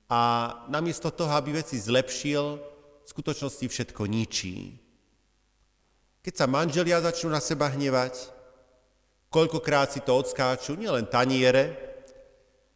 a 0.07 0.55
namiesto 0.71 1.11
toho, 1.11 1.35
aby 1.35 1.59
veci 1.59 1.75
zlepšil, 1.75 2.55
v 3.03 3.07
skutočnosti 3.11 3.67
všetko 3.67 4.07
ničí. 4.07 4.79
Keď 6.23 6.33
sa 6.39 6.47
manželia 6.47 7.03
začnú 7.03 7.35
na 7.35 7.43
seba 7.43 7.67
hnevať, 7.67 8.31
koľkokrát 9.27 9.91
si 9.91 9.99
to 9.99 10.15
odskáču 10.15 10.79
nielen 10.79 11.03
taniere, 11.03 11.75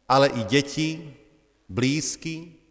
ale 0.04 0.28
i 0.36 0.44
deti, 0.44 1.16
blízky, 1.64 2.61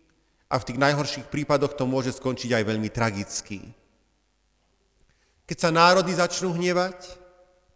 a 0.51 0.59
v 0.59 0.67
tých 0.67 0.81
najhorších 0.83 1.31
prípadoch 1.31 1.79
to 1.79 1.87
môže 1.87 2.19
skončiť 2.19 2.59
aj 2.59 2.63
veľmi 2.67 2.89
tragicky. 2.91 3.71
Keď 5.47 5.57
sa 5.57 5.71
národy 5.71 6.11
začnú 6.11 6.51
hnevať, 6.51 7.15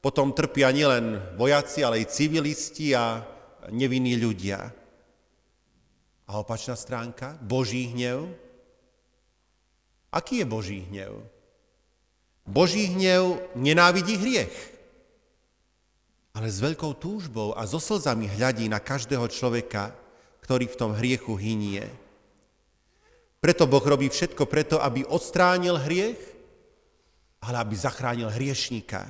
potom 0.04 0.36
trpia 0.36 0.76
nielen 0.76 1.18
vojaci, 1.40 1.88
ale 1.88 2.04
aj 2.04 2.12
civilisti 2.12 2.92
a 2.92 3.24
nevinní 3.72 4.20
ľudia. 4.20 4.60
A 6.28 6.32
opačná 6.36 6.76
stránka, 6.76 7.40
Boží 7.40 7.96
hnev. 7.96 8.28
Aký 10.12 10.44
je 10.44 10.46
Boží 10.46 10.80
hnev? 10.92 11.24
Boží 12.46 12.92
hnev 12.92 13.42
nenávidí 13.58 14.20
hriech, 14.22 14.56
ale 16.36 16.52
s 16.52 16.62
veľkou 16.62 16.94
túžbou 17.00 17.56
a 17.58 17.66
so 17.66 17.82
slzami 17.82 18.30
hľadí 18.30 18.70
na 18.70 18.78
každého 18.78 19.26
človeka, 19.32 19.96
ktorý 20.46 20.70
v 20.70 20.78
tom 20.78 20.92
hriechu 20.94 21.34
hynie. 21.40 22.05
Preto 23.46 23.70
Boh 23.70 23.86
robí 23.86 24.10
všetko 24.10 24.50
preto, 24.50 24.82
aby 24.82 25.06
odstránil 25.06 25.78
hriech, 25.78 26.18
ale 27.46 27.62
aby 27.62 27.78
zachránil 27.78 28.34
hriešníka. 28.34 29.06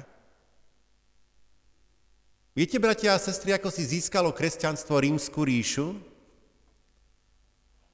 Viete, 2.52 2.76
bratia 2.76 3.16
a 3.16 3.24
sestry, 3.24 3.56
ako 3.56 3.72
si 3.72 3.88
získalo 3.88 4.36
kresťanstvo 4.36 5.00
rímsku 5.00 5.40
ríšu? 5.40 5.96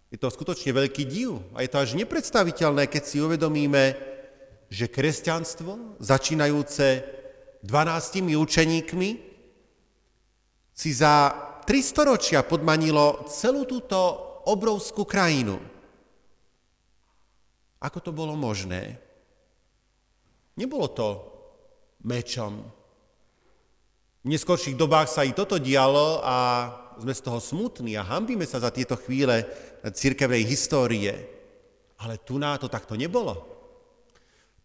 Je 0.10 0.18
to 0.18 0.34
skutočne 0.34 0.74
veľký 0.74 1.06
div 1.06 1.46
a 1.54 1.62
je 1.62 1.70
to 1.70 1.78
až 1.78 1.94
nepredstaviteľné, 1.94 2.90
keď 2.90 3.04
si 3.06 3.22
uvedomíme, 3.22 4.02
že 4.66 4.90
kresťanstvo, 4.90 6.02
začínajúce 6.02 7.06
12 7.62 8.34
učeníkmi, 8.34 9.10
si 10.74 10.90
za 10.90 11.38
tri 11.70 11.86
storočia 11.86 12.42
podmanilo 12.42 13.30
celú 13.30 13.70
túto 13.70 14.42
obrovskú 14.50 15.06
krajinu. 15.06 15.71
Ako 17.82 17.98
to 17.98 18.14
bolo 18.14 18.38
možné? 18.38 19.02
Nebolo 20.54 20.88
to 20.94 21.08
mečom. 22.06 22.62
V 24.22 24.26
neskorších 24.30 24.78
dobách 24.78 25.10
sa 25.10 25.26
i 25.26 25.34
toto 25.34 25.58
dialo 25.58 26.22
a 26.22 26.38
sme 27.02 27.10
z 27.10 27.22
toho 27.26 27.42
smutní 27.42 27.98
a 27.98 28.06
hambíme 28.06 28.46
sa 28.46 28.62
za 28.62 28.70
tieto 28.70 28.94
chvíle 28.94 29.50
církevnej 29.82 30.46
histórie. 30.46 31.14
Ale 31.98 32.22
tu 32.22 32.38
na 32.38 32.54
to 32.62 32.70
takto 32.70 32.94
nebolo. 32.94 33.50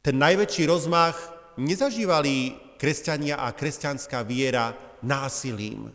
Ten 0.04 0.20
najväčší 0.20 0.68
rozmach 0.68 1.16
nezažívali 1.56 2.52
kresťania 2.76 3.40
a 3.40 3.56
kresťanská 3.56 4.20
viera 4.28 4.76
násilím. 5.00 5.88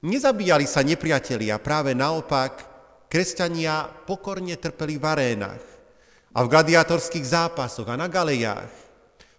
Nezabíjali 0.00 0.64
sa 0.64 0.80
nepriatelia, 0.80 1.60
práve 1.60 1.92
naopak, 1.92 2.64
kresťania 3.12 3.84
pokorne 4.08 4.56
trpeli 4.56 4.96
v 4.96 5.04
arénach 5.04 5.77
a 6.32 6.38
v 6.44 6.50
gladiátorských 6.52 7.24
zápasoch 7.24 7.88
a 7.88 7.96
na 7.96 8.08
galejách. 8.10 8.70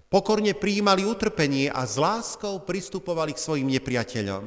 Pokorne 0.09 0.57
prijímali 0.57 1.05
utrpenie 1.05 1.69
a 1.69 1.85
s 1.85 2.01
láskou 2.01 2.57
pristupovali 2.65 3.37
k 3.37 3.43
svojim 3.43 3.69
nepriateľom. 3.69 4.43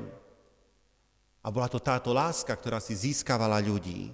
A 1.43 1.47
bola 1.51 1.71
to 1.71 1.79
táto 1.79 2.11
láska, 2.11 2.51
ktorá 2.55 2.83
si 2.83 2.99
získavala 2.99 3.63
ľudí. 3.63 4.11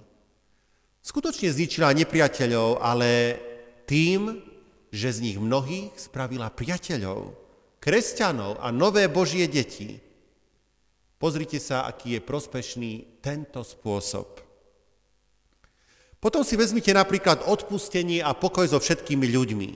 Skutočne 1.01 1.49
zničila 1.49 1.89
nepriateľov, 1.97 2.77
ale 2.81 3.41
tým, 3.89 4.45
že 4.93 5.09
z 5.09 5.19
nich 5.25 5.37
mnohých 5.41 5.93
spravila 5.97 6.53
priateľov, 6.53 7.33
kresťanov 7.81 8.61
a 8.61 8.69
nové 8.69 9.09
Božie 9.09 9.49
deti. 9.49 9.97
Pozrite 11.17 11.57
sa, 11.57 11.89
aký 11.89 12.17
je 12.17 12.21
prospešný 12.21 12.91
tento 13.25 13.65
spôsob. 13.65 14.48
Potom 16.19 16.43
si 16.43 16.59
vezmite 16.59 16.91
napríklad 16.91 17.47
odpustenie 17.47 18.19
a 18.19 18.35
pokoj 18.35 18.67
so 18.67 18.79
všetkými 18.79 19.23
ľuďmi. 19.31 19.69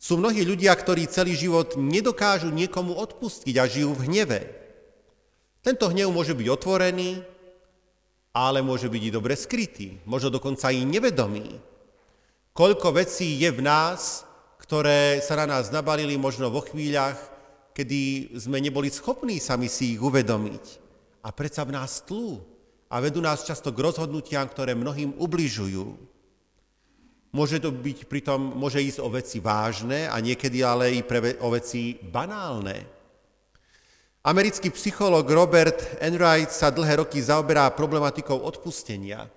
Sú 0.00 0.16
mnohí 0.16 0.46
ľudia, 0.46 0.72
ktorí 0.72 1.10
celý 1.10 1.36
život 1.36 1.76
nedokážu 1.76 2.48
niekomu 2.48 2.96
odpustiť 2.96 3.54
a 3.58 3.68
žijú 3.68 3.92
v 3.92 4.04
hneve. 4.08 4.40
Tento 5.60 5.92
hnev 5.92 6.08
môže 6.08 6.32
byť 6.32 6.46
otvorený, 6.48 7.20
ale 8.32 8.62
môže 8.62 8.88
byť 8.88 9.02
i 9.02 9.10
dobre 9.12 9.34
skrytý, 9.36 9.98
možno 10.06 10.32
dokonca 10.32 10.70
i 10.70 10.86
nevedomý. 10.86 11.58
Koľko 12.54 12.96
vecí 12.96 13.36
je 13.42 13.50
v 13.50 13.60
nás, 13.60 14.24
ktoré 14.62 15.18
sa 15.18 15.34
na 15.44 15.58
nás 15.58 15.74
nabalili 15.74 16.14
možno 16.14 16.48
vo 16.48 16.62
chvíľach, 16.62 17.18
kedy 17.74 18.32
sme 18.38 18.62
neboli 18.62 18.88
schopní 18.88 19.42
sami 19.42 19.66
si 19.66 19.98
ich 19.98 20.00
uvedomiť. 20.00 20.64
A 21.26 21.34
predsa 21.34 21.66
v 21.66 21.74
nás 21.74 22.00
tlú, 22.06 22.40
a 22.90 22.98
vedú 22.98 23.22
nás 23.22 23.46
často 23.46 23.70
k 23.70 23.86
rozhodnutiam, 23.86 24.42
ktoré 24.50 24.74
mnohým 24.74 25.14
ubližujú. 25.14 26.10
Môže 27.30 27.62
to 27.62 27.70
byť 27.70 28.10
pritom, 28.10 28.58
môže 28.58 28.82
ísť 28.82 28.98
o 28.98 29.08
veci 29.14 29.38
vážne 29.38 30.10
a 30.10 30.18
niekedy 30.18 30.66
ale 30.66 30.98
i 30.98 31.06
pre, 31.06 31.38
o 31.38 31.54
veci 31.54 31.94
banálne. 31.94 32.82
Americký 34.26 34.74
psycholog 34.74 35.24
Robert 35.30 36.02
Enright 36.02 36.50
sa 36.50 36.74
dlhé 36.74 37.06
roky 37.06 37.22
zaoberá 37.22 37.70
problematikou 37.70 38.34
odpustenia. 38.34 39.30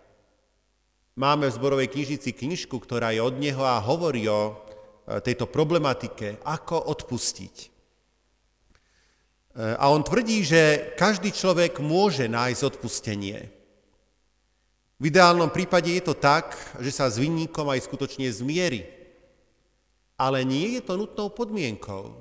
Máme 1.13 1.45
v 1.45 1.55
zborovej 1.55 1.93
knižnici 1.93 2.33
knižku, 2.33 2.73
ktorá 2.81 3.13
je 3.13 3.21
od 3.21 3.37
neho 3.37 3.61
a 3.61 3.77
hovorí 3.77 4.25
o 4.25 4.41
e, 4.49 4.53
tejto 5.21 5.45
problematike, 5.45 6.41
ako 6.41 6.89
odpustiť. 6.89 7.72
A 9.53 9.85
on 9.93 10.01
tvrdí, 10.01 10.41
že 10.41 10.93
každý 10.97 11.29
človek 11.29 11.77
môže 11.77 12.25
nájsť 12.25 12.61
odpustenie. 12.73 13.53
V 14.97 15.03
ideálnom 15.13 15.53
prípade 15.53 15.93
je 15.93 16.01
to 16.01 16.17
tak, 16.17 16.57
že 16.81 16.89
sa 16.89 17.05
s 17.05 17.21
vinníkom 17.21 17.69
aj 17.69 17.85
skutočne 17.85 18.25
zmieri. 18.33 18.87
Ale 20.17 20.41
nie 20.41 20.77
je 20.77 20.81
to 20.81 20.97
nutnou 20.97 21.29
podmienkou. 21.29 22.17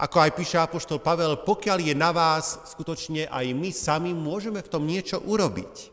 Ako 0.00 0.16
aj 0.18 0.32
píše 0.32 0.56
Apoštol 0.58 0.98
Pavel, 0.98 1.44
pokiaľ 1.44 1.78
je 1.82 1.94
na 1.94 2.10
vás, 2.14 2.58
skutočne 2.72 3.28
aj 3.28 3.46
my 3.52 3.70
sami 3.70 4.16
môžeme 4.16 4.64
v 4.64 4.70
tom 4.72 4.82
niečo 4.82 5.20
urobiť. 5.20 5.92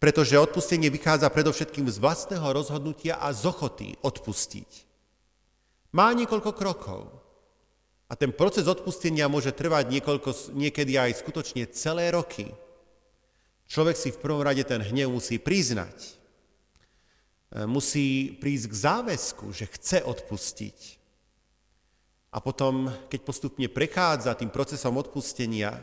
Pretože 0.00 0.40
odpustenie 0.40 0.88
vychádza 0.88 1.28
predovšetkým 1.32 1.88
z 1.88 1.96
vlastného 2.00 2.44
rozhodnutia 2.44 3.20
a 3.20 3.32
z 3.36 3.42
ochoty 3.48 3.88
odpustiť. 4.00 4.70
Má 5.92 6.12
niekoľko 6.16 6.50
krokov. 6.56 7.19
A 8.10 8.18
ten 8.18 8.34
proces 8.34 8.66
odpustenia 8.66 9.30
môže 9.30 9.54
trvať 9.54 9.86
niekoľko, 9.86 10.58
niekedy 10.58 10.98
aj 10.98 11.22
skutočne 11.22 11.70
celé 11.70 12.10
roky. 12.10 12.50
Človek 13.70 13.94
si 13.94 14.10
v 14.10 14.18
prvom 14.18 14.42
rade 14.42 14.66
ten 14.66 14.82
hnev 14.82 15.14
musí 15.14 15.38
priznať. 15.38 15.94
E, 15.94 16.10
musí 17.70 18.34
prísť 18.34 18.66
k 18.66 18.74
záväzku, 18.74 19.46
že 19.54 19.70
chce 19.70 20.02
odpustiť. 20.02 20.78
A 22.34 22.42
potom, 22.42 22.90
keď 23.06 23.20
postupne 23.22 23.66
prechádza 23.70 24.34
tým 24.34 24.50
procesom 24.50 24.98
odpustenia, 24.98 25.78
e, 25.78 25.82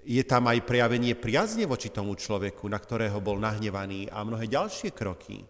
je 0.00 0.22
tam 0.24 0.48
aj 0.48 0.64
prejavenie 0.64 1.12
priazne 1.12 1.68
voči 1.68 1.92
tomu 1.92 2.16
človeku, 2.16 2.64
na 2.72 2.80
ktorého 2.80 3.20
bol 3.20 3.36
nahnevaný 3.36 4.08
a 4.08 4.24
mnohé 4.24 4.48
ďalšie 4.48 4.96
kroky. 4.96 5.44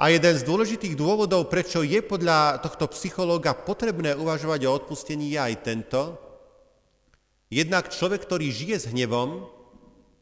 A 0.00 0.08
jeden 0.08 0.34
z 0.34 0.46
dôležitých 0.48 0.96
dôvodov, 0.96 1.52
prečo 1.52 1.84
je 1.84 2.00
podľa 2.00 2.64
tohto 2.64 2.88
psychológa 2.96 3.52
potrebné 3.52 4.16
uvažovať 4.16 4.60
o 4.64 4.74
odpustení, 4.74 5.36
je 5.36 5.38
aj 5.38 5.54
tento. 5.60 6.00
Jednak 7.52 7.92
človek, 7.92 8.24
ktorý 8.24 8.48
žije 8.48 8.76
s 8.80 8.86
hnevom, 8.88 9.44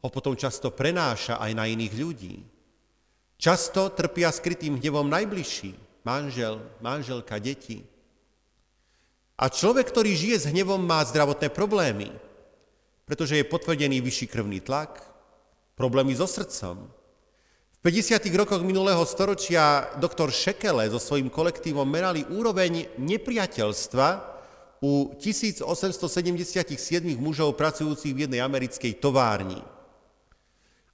ho 0.01 0.09
potom 0.11 0.35
často 0.35 0.73
prenáša 0.73 1.39
aj 1.39 1.51
na 1.55 1.65
iných 1.71 1.93
ľudí. 1.95 2.35
Často 3.39 3.89
trpia 3.95 4.29
skrytým 4.29 4.77
hnevom 4.77 5.07
najbližší, 5.07 5.73
manžel, 6.03 6.61
manželka, 6.83 7.39
deti. 7.39 7.81
A 9.39 9.49
človek, 9.49 9.89
ktorý 9.89 10.13
žije 10.13 10.37
s 10.45 10.49
hnevom, 10.51 10.77
má 10.77 11.01
zdravotné 11.01 11.49
problémy, 11.49 12.13
pretože 13.09 13.39
je 13.39 13.49
potvrdený 13.49 13.97
vyšší 14.03 14.29
krvný 14.29 14.61
tlak, 14.61 15.01
problémy 15.73 16.13
so 16.13 16.29
srdcom, 16.29 16.85
50. 17.81 18.29
rokoch 18.37 18.61
minulého 18.61 19.01
storočia 19.09 19.89
doktor 19.97 20.29
Šekele 20.29 20.85
so 20.93 21.01
svojím 21.01 21.33
kolektívom 21.33 21.89
merali 21.89 22.21
úroveň 22.29 22.85
nepriateľstva 23.01 24.07
u 24.85 25.09
1877 25.17 25.65
mužov 27.17 27.57
pracujúcich 27.57 28.13
v 28.13 28.29
jednej 28.29 28.45
americkej 28.45 29.01
továrni. 29.01 29.57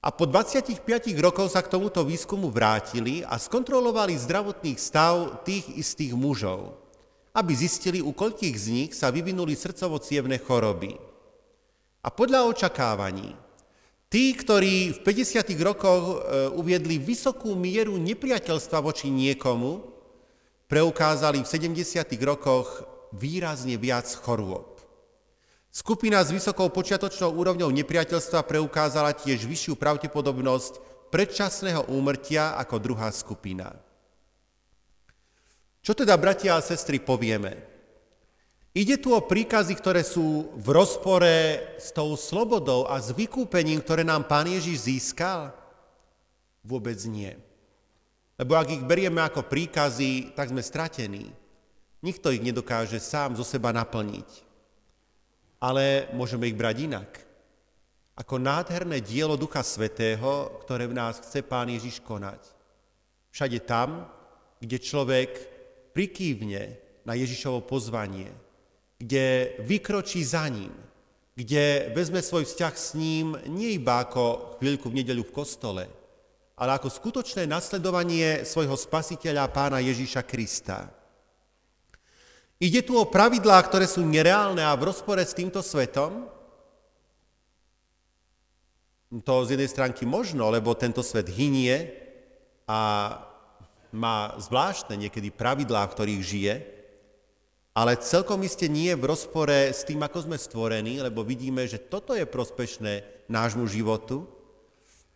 A 0.00 0.08
po 0.08 0.24
25 0.24 0.80
rokoch 1.20 1.52
sa 1.52 1.60
k 1.60 1.76
tomuto 1.76 2.00
výskumu 2.08 2.48
vrátili 2.48 3.20
a 3.20 3.36
skontrolovali 3.36 4.16
zdravotný 4.16 4.80
stav 4.80 5.44
tých 5.44 5.68
istých 5.76 6.16
mužov, 6.16 6.72
aby 7.36 7.52
zistili, 7.52 8.00
u 8.00 8.16
koľkých 8.16 8.56
z 8.56 8.66
nich 8.72 8.90
sa 8.96 9.12
vyvinuli 9.12 9.52
srdcovo 9.52 10.00
choroby. 10.40 10.96
A 12.00 12.08
podľa 12.08 12.48
očakávaní 12.48 13.36
Tí, 14.08 14.32
ktorí 14.32 14.96
v 14.96 14.98
50. 15.04 15.52
rokoch 15.60 16.04
e, 16.08 16.16
uviedli 16.56 16.96
vysokú 16.96 17.52
mieru 17.52 18.00
nepriateľstva 18.00 18.80
voči 18.80 19.12
niekomu, 19.12 19.84
preukázali 20.64 21.44
v 21.44 21.48
70. 21.48 22.08
rokoch 22.24 22.88
výrazne 23.12 23.76
viac 23.76 24.08
chorôb. 24.08 24.80
Skupina 25.68 26.24
s 26.24 26.32
vysokou 26.32 26.72
počiatočnou 26.72 27.36
úrovňou 27.36 27.68
nepriateľstva 27.68 28.48
preukázala 28.48 29.12
tiež 29.12 29.44
vyššiu 29.44 29.76
pravdepodobnosť 29.76 30.80
predčasného 31.12 31.92
úmrtia 31.92 32.56
ako 32.56 32.80
druhá 32.80 33.12
skupina. 33.12 33.76
Čo 35.84 35.92
teda, 35.92 36.16
bratia 36.16 36.56
a 36.56 36.64
sestry, 36.64 36.96
povieme? 36.96 37.77
Ide 38.78 38.94
tu 39.02 39.10
o 39.10 39.18
príkazy, 39.18 39.74
ktoré 39.74 40.06
sú 40.06 40.54
v 40.54 40.68
rozpore 40.70 41.58
s 41.82 41.90
tou 41.90 42.14
slobodou 42.14 42.86
a 42.86 43.02
s 43.02 43.10
vykúpením, 43.10 43.82
ktoré 43.82 44.06
nám 44.06 44.30
Pán 44.30 44.46
Ježiš 44.46 44.86
získal? 44.86 45.50
Vôbec 46.62 46.94
nie. 47.10 47.34
Lebo 48.38 48.54
ak 48.54 48.70
ich 48.70 48.86
berieme 48.86 49.18
ako 49.18 49.50
príkazy, 49.50 50.30
tak 50.38 50.54
sme 50.54 50.62
stratení. 50.62 51.26
Nikto 52.06 52.30
ich 52.30 52.38
nedokáže 52.38 53.02
sám 53.02 53.34
zo 53.34 53.42
seba 53.42 53.74
naplniť. 53.74 54.46
Ale 55.58 56.06
môžeme 56.14 56.46
ich 56.46 56.54
brať 56.54 56.86
inak. 56.86 57.10
Ako 58.14 58.38
nádherné 58.38 59.02
dielo 59.02 59.34
Ducha 59.34 59.66
Svetého, 59.66 60.54
ktoré 60.62 60.86
v 60.86 60.94
nás 60.94 61.18
chce 61.18 61.42
Pán 61.42 61.66
Ježiš 61.66 61.98
konať. 61.98 62.46
Všade 63.34 63.58
tam, 63.66 64.06
kde 64.62 64.78
človek 64.78 65.30
prikývne 65.90 66.78
na 67.02 67.18
Ježišovo 67.18 67.66
pozvanie, 67.66 68.30
kde 68.98 69.54
vykročí 69.62 70.26
za 70.26 70.50
ním, 70.50 70.74
kde 71.38 71.94
vezme 71.94 72.18
svoj 72.18 72.50
vzťah 72.50 72.74
s 72.74 72.98
ním 72.98 73.38
nie 73.46 73.78
iba 73.78 74.02
ako 74.02 74.58
chvíľku 74.58 74.90
v 74.90 74.98
nedeľu 75.02 75.22
v 75.30 75.34
kostole, 75.34 75.84
ale 76.58 76.70
ako 76.74 76.90
skutočné 76.90 77.46
nasledovanie 77.46 78.42
svojho 78.42 78.74
spasiteľa 78.74 79.46
pána 79.54 79.78
Ježíša 79.78 80.26
Krista. 80.26 80.90
Ide 82.58 82.82
tu 82.82 82.98
o 82.98 83.06
pravidlá, 83.06 83.62
ktoré 83.62 83.86
sú 83.86 84.02
nereálne 84.02 84.66
a 84.66 84.74
v 84.74 84.90
rozpore 84.90 85.22
s 85.22 85.30
týmto 85.30 85.62
svetom? 85.62 86.26
To 89.22 89.46
z 89.46 89.54
jednej 89.54 89.70
stránky 89.70 90.02
možno, 90.02 90.50
lebo 90.50 90.74
tento 90.74 91.06
svet 91.06 91.30
hynie 91.30 91.94
a 92.66 93.14
má 93.94 94.34
zvláštne 94.42 94.98
niekedy 94.98 95.30
pravidlá, 95.30 95.86
v 95.86 95.94
ktorých 95.94 96.22
žije, 96.26 96.54
ale 97.78 97.94
celkom 98.02 98.42
iste 98.42 98.66
nie 98.66 98.90
je 98.90 98.98
v 98.98 99.06
rozpore 99.06 99.70
s 99.70 99.86
tým, 99.86 100.02
ako 100.02 100.26
sme 100.26 100.34
stvorení, 100.34 100.98
lebo 100.98 101.22
vidíme, 101.22 101.62
že 101.62 101.78
toto 101.78 102.10
je 102.10 102.26
prospešné 102.26 103.06
nášmu 103.30 103.70
životu 103.70 104.26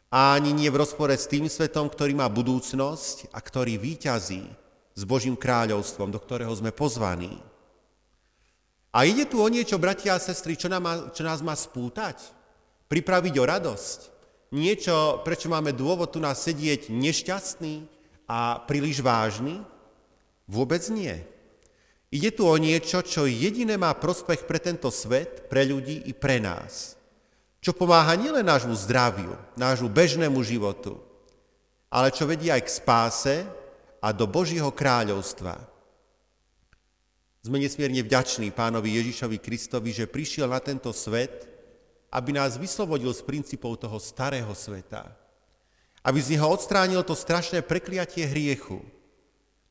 a 0.06 0.38
ani 0.38 0.54
nie 0.54 0.70
v 0.70 0.78
rozpore 0.78 1.10
s 1.10 1.26
tým 1.26 1.50
svetom, 1.50 1.90
ktorý 1.90 2.14
má 2.14 2.30
budúcnosť 2.30 3.34
a 3.34 3.42
ktorý 3.42 3.82
výťazí 3.82 4.46
s 4.94 5.02
Božím 5.02 5.34
kráľovstvom, 5.34 6.14
do 6.14 6.22
ktorého 6.22 6.54
sme 6.54 6.70
pozvaní. 6.70 7.34
A 8.94 9.10
ide 9.10 9.26
tu 9.26 9.42
o 9.42 9.48
niečo, 9.50 9.82
bratia 9.82 10.14
a 10.14 10.22
sestry, 10.22 10.54
čo, 10.54 10.70
nám 10.70 11.10
čo 11.10 11.26
nás 11.26 11.42
má 11.42 11.58
spútať, 11.58 12.22
pripraviť 12.86 13.42
o 13.42 13.48
radosť. 13.48 13.98
Niečo, 14.54 15.18
prečo 15.26 15.50
máme 15.50 15.74
dôvod 15.74 16.14
tu 16.14 16.22
nás 16.22 16.38
sedieť 16.38 16.94
nešťastný 16.94 17.90
a 18.30 18.62
príliš 18.62 19.02
vážny? 19.02 19.58
Vôbec 20.46 20.86
nie. 20.94 21.32
Ide 22.12 22.28
tu 22.36 22.44
o 22.44 22.52
niečo, 22.60 23.00
čo 23.00 23.24
jediné 23.24 23.80
má 23.80 23.96
prospech 23.96 24.44
pre 24.44 24.60
tento 24.60 24.92
svet, 24.92 25.48
pre 25.48 25.64
ľudí 25.64 26.04
i 26.04 26.12
pre 26.12 26.36
nás. 26.36 27.00
Čo 27.64 27.72
pomáha 27.72 28.12
nielen 28.20 28.44
nášmu 28.44 28.76
zdraviu, 28.76 29.32
nášmu 29.56 29.88
bežnému 29.88 30.36
životu, 30.44 31.00
ale 31.88 32.12
čo 32.12 32.28
vedie 32.28 32.52
aj 32.52 32.68
k 32.68 32.74
spáse 32.84 33.36
a 33.96 34.12
do 34.12 34.28
Božího 34.28 34.68
kráľovstva. 34.68 35.56
Sme 37.40 37.56
nesmierne 37.56 38.04
vďační 38.04 38.52
pánovi 38.52 38.92
Ježišovi 38.92 39.40
Kristovi, 39.40 39.96
že 39.96 40.04
prišiel 40.04 40.52
na 40.52 40.60
tento 40.60 40.92
svet, 40.92 41.48
aby 42.12 42.36
nás 42.36 42.60
vyslobodil 42.60 43.08
z 43.16 43.24
princípov 43.24 43.80
toho 43.80 43.96
starého 43.96 44.52
sveta. 44.52 45.08
Aby 46.04 46.20
z 46.20 46.36
neho 46.36 46.44
odstránil 46.44 47.00
to 47.08 47.16
strašné 47.16 47.64
prekliatie 47.64 48.28
hriechu 48.28 48.84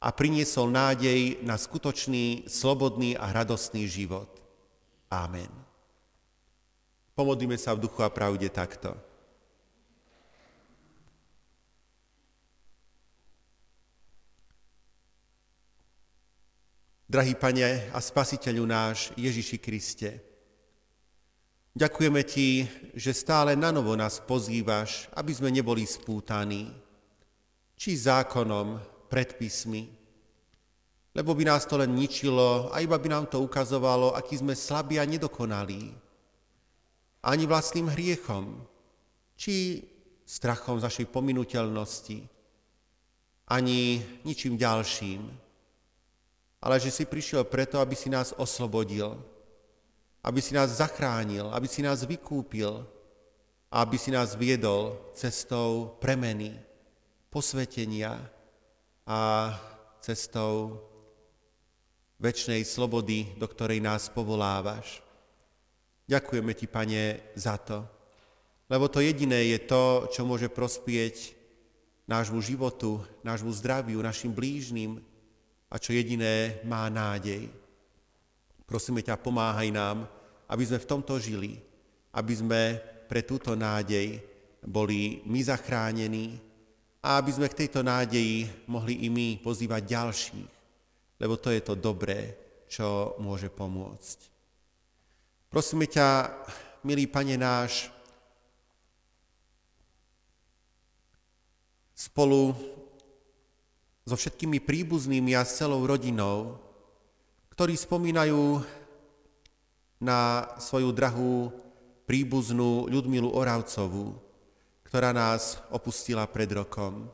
a 0.02 0.10
priniesol 0.10 0.74
nádej 0.74 1.46
na 1.46 1.62
skutočný, 1.62 2.50
slobodný 2.50 3.14
a 3.14 3.30
radostný 3.30 3.86
život. 3.86 4.34
Amen. 5.14 5.54
Pomodlíme 7.14 7.54
sa 7.54 7.78
v 7.78 7.86
duchu 7.86 8.02
a 8.02 8.10
pravde 8.10 8.50
takto. 8.50 8.98
Drahý 17.12 17.36
Pane 17.36 17.92
a 17.92 18.00
Spasiteľu 18.00 18.64
náš 18.64 19.12
Ježiši 19.20 19.58
Kriste, 19.60 20.10
ďakujeme 21.76 22.24
Ti, 22.24 22.66
že 22.96 23.12
stále 23.12 23.54
na 23.60 23.68
novo 23.68 24.00
nás 24.00 24.24
pozývaš, 24.24 25.12
aby 25.12 25.36
sme 25.36 25.52
neboli 25.52 25.84
spútaní, 25.84 26.72
či 27.76 28.00
zákonom, 28.00 28.80
predpismi, 29.12 29.92
lebo 31.12 31.36
by 31.36 31.44
nás 31.44 31.68
to 31.68 31.76
len 31.76 31.92
ničilo 31.92 32.72
a 32.72 32.80
iba 32.80 32.96
by 32.96 33.08
nám 33.12 33.26
to 33.28 33.44
ukazovalo, 33.44 34.16
aký 34.16 34.40
sme 34.40 34.56
slabí 34.56 34.96
a 34.96 35.04
nedokonalí. 35.04 35.92
Ani 37.28 37.44
vlastným 37.44 37.92
hriechom, 37.92 38.64
či 39.36 39.84
strachom 40.24 40.80
z 40.80 40.88
našej 40.88 41.08
pominuteľnosti, 41.12 42.24
ani 43.52 44.00
ničím 44.24 44.56
ďalším 44.56 45.52
ale 46.62 46.78
že 46.78 46.94
si 46.94 47.10
prišiel 47.10 47.50
preto, 47.50 47.82
aby 47.82 47.98
si 47.98 48.06
nás 48.06 48.38
oslobodil, 48.38 49.18
aby 50.22 50.38
si 50.38 50.54
nás 50.54 50.78
zachránil, 50.78 51.50
aby 51.50 51.66
si 51.66 51.82
nás 51.82 52.06
vykúpil 52.06 52.86
aby 53.72 53.96
si 53.96 54.12
nás 54.12 54.36
viedol 54.36 55.00
cestou 55.16 55.96
premeny, 56.04 56.52
posvetenia 57.32 58.20
a 59.06 59.54
cestou 60.02 60.82
väčšnej 62.22 62.62
slobody, 62.62 63.34
do 63.38 63.50
ktorej 63.50 63.82
nás 63.82 64.10
povolávaš. 64.10 65.02
Ďakujeme 66.06 66.54
ti, 66.54 66.66
Pane, 66.70 67.34
za 67.34 67.58
to, 67.58 67.82
lebo 68.72 68.88
to 68.88 69.04
jediné 69.04 69.52
je 69.52 69.60
to, 69.68 70.08
čo 70.14 70.24
môže 70.24 70.48
prospieť 70.48 71.36
nášmu 72.08 72.40
životu, 72.40 73.04
nášmu 73.26 73.52
zdraviu, 73.52 74.00
našim 74.00 74.32
blížnym, 74.32 75.02
a 75.72 75.80
čo 75.80 75.96
jediné 75.96 76.60
má 76.68 76.92
nádej. 76.92 77.48
Prosíme 78.68 79.00
ťa, 79.00 79.20
pomáhaj 79.20 79.72
nám, 79.72 80.04
aby 80.52 80.64
sme 80.68 80.84
v 80.84 80.90
tomto 80.90 81.16
žili, 81.16 81.60
aby 82.12 82.34
sme 82.36 82.62
pre 83.08 83.24
túto 83.24 83.56
nádej 83.56 84.20
boli 84.64 85.24
my 85.24 85.40
zachránení 85.40 86.51
a 87.02 87.18
aby 87.18 87.34
sme 87.34 87.50
k 87.50 87.66
tejto 87.66 87.82
nádeji 87.82 88.46
mohli 88.70 89.06
i 89.06 89.10
my 89.10 89.42
pozývať 89.42 89.82
ďalších, 89.90 90.52
lebo 91.18 91.34
to 91.38 91.50
je 91.50 91.62
to 91.66 91.74
dobré, 91.74 92.38
čo 92.70 93.18
môže 93.18 93.50
pomôcť. 93.50 94.18
Prosíme 95.50 95.90
ťa, 95.90 96.30
milý 96.86 97.10
Pane 97.10 97.36
náš, 97.36 97.90
spolu 101.98 102.58
so 104.06 104.18
všetkými 104.18 104.58
príbuznými 104.62 105.38
a 105.38 105.46
s 105.46 105.62
celou 105.62 105.86
rodinou, 105.86 106.58
ktorí 107.54 107.78
spomínajú 107.78 108.62
na 110.02 110.50
svoju 110.58 110.90
drahú 110.90 111.54
príbuznú 112.10 112.90
Ľudmilu 112.90 113.30
Oravcovú, 113.30 114.18
ktorá 114.92 115.16
nás 115.16 115.56
opustila 115.72 116.28
pred 116.28 116.52
rokom. 116.52 117.08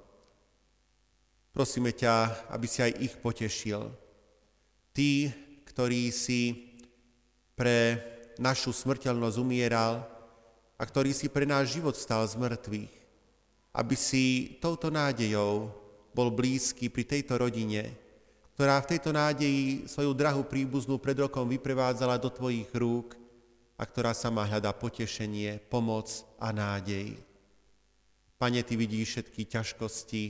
Prosíme 1.53 1.93
ťa, 1.93 2.49
aby 2.49 2.65
si 2.65 2.81
aj 2.81 2.97
ich 2.97 3.13
potešil. 3.21 3.93
Tí, 4.97 5.29
ktorí 5.61 6.09
si 6.09 6.73
pre 7.53 8.01
našu 8.41 8.73
smrteľnosť 8.73 9.37
umieral 9.37 10.01
a 10.73 10.83
ktorý 10.89 11.13
si 11.13 11.29
pre 11.29 11.45
náš 11.45 11.77
život 11.77 11.93
stal 11.93 12.25
z 12.25 12.33
mŕtvych, 12.41 12.93
aby 13.77 13.93
si 13.93 14.57
touto 14.57 14.89
nádejou 14.89 15.69
bol 16.17 16.33
blízky 16.33 16.89
pri 16.89 17.05
tejto 17.05 17.37
rodine, 17.37 17.93
ktorá 18.57 18.81
v 18.81 18.89
tejto 18.97 19.13
nádeji 19.13 19.85
svoju 19.85 20.17
drahú 20.17 20.41
príbuznú 20.49 20.97
pred 20.97 21.21
rokom 21.21 21.45
vyprevádzala 21.45 22.17
do 22.17 22.33
tvojich 22.33 22.73
rúk 22.73 23.13
a 23.77 23.85
ktorá 23.85 24.17
sa 24.17 24.33
má 24.33 24.49
hľadá 24.49 24.73
potešenie, 24.73 25.61
pomoc 25.69 26.09
a 26.41 26.49
nádej. 26.49 27.26
Pane, 28.37 28.61
Ty 28.61 28.73
vidíš 28.77 29.07
všetky 29.09 29.41
ťažkosti 29.49 30.23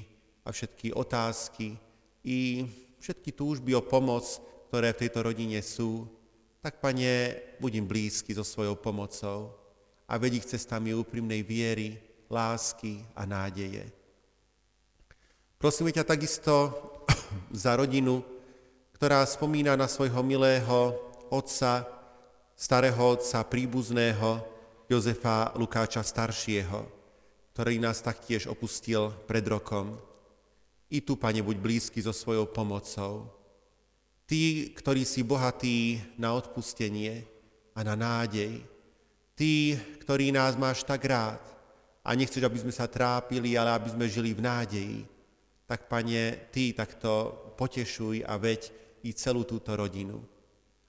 a 0.47 0.55
všetky 0.55 0.95
otázky 0.95 1.75
i 2.23 2.63
všetky 3.03 3.35
túžby 3.35 3.75
o 3.75 3.83
pomoc, 3.83 4.23
ktoré 4.71 4.95
v 4.95 5.01
tejto 5.03 5.27
rodine 5.27 5.59
sú, 5.59 6.07
tak, 6.63 6.79
Pane, 6.79 7.35
budem 7.59 7.83
blízky 7.83 8.31
so 8.31 8.47
svojou 8.47 8.79
pomocou 8.79 9.51
a 10.07 10.15
vedí 10.15 10.39
cestami 10.39 10.95
úprimnej 10.95 11.43
viery, 11.43 11.99
lásky 12.31 13.03
a 13.11 13.27
nádeje. 13.27 13.87
Prosíme 15.59 15.91
ťa 15.91 16.07
takisto 16.07 16.75
za 17.51 17.75
rodinu, 17.75 18.23
ktorá 18.95 19.23
spomína 19.27 19.75
na 19.75 19.91
svojho 19.91 20.23
milého 20.23 20.95
otca, 21.27 21.83
starého 22.55 23.19
otca, 23.19 23.43
príbuzného 23.43 24.43
Jozefa 24.87 25.51
Lukáča 25.59 25.99
staršieho, 25.99 26.96
ktorý 27.57 27.81
nás 27.81 28.05
taktiež 28.05 28.45
opustil 28.45 29.09
pred 29.25 29.41
rokom. 29.49 29.97
I 30.93 31.01
tu, 31.01 31.17
Pane, 31.17 31.41
buď 31.41 31.57
blízky 31.57 31.97
so 31.97 32.13
svojou 32.13 32.45
pomocou. 32.53 33.33
Tí, 34.29 34.69
ktorí 34.77 35.01
si 35.01 35.25
bohatí 35.25 35.97
na 36.21 36.37
odpustenie 36.37 37.25
a 37.73 37.81
na 37.81 37.97
nádej. 37.97 38.61
Tí, 39.33 39.73
ktorí 40.05 40.29
nás 40.29 40.53
máš 40.53 40.85
tak 40.85 41.01
rád 41.09 41.41
a 42.05 42.13
nechceš, 42.13 42.45
aby 42.45 42.61
sme 42.61 42.69
sa 42.69 42.85
trápili, 42.85 43.57
ale 43.57 43.73
aby 43.73 43.89
sme 43.89 44.05
žili 44.05 44.37
v 44.37 44.45
nádeji 44.45 44.97
tak 45.65 45.89
Pane, 45.89 46.53
Ty 46.53 46.77
takto 46.77 47.33
potešuj 47.57 48.21
a 48.21 48.37
veď 48.37 48.69
i 49.01 49.17
celú 49.17 49.49
túto 49.49 49.73
rodinu 49.73 50.21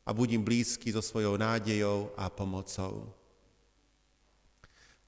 a 0.04 0.12
budím 0.12 0.44
blízky 0.44 0.92
so 0.92 1.00
svojou 1.00 1.40
nádejou 1.40 2.12
a 2.12 2.28
pomocou. 2.28 3.08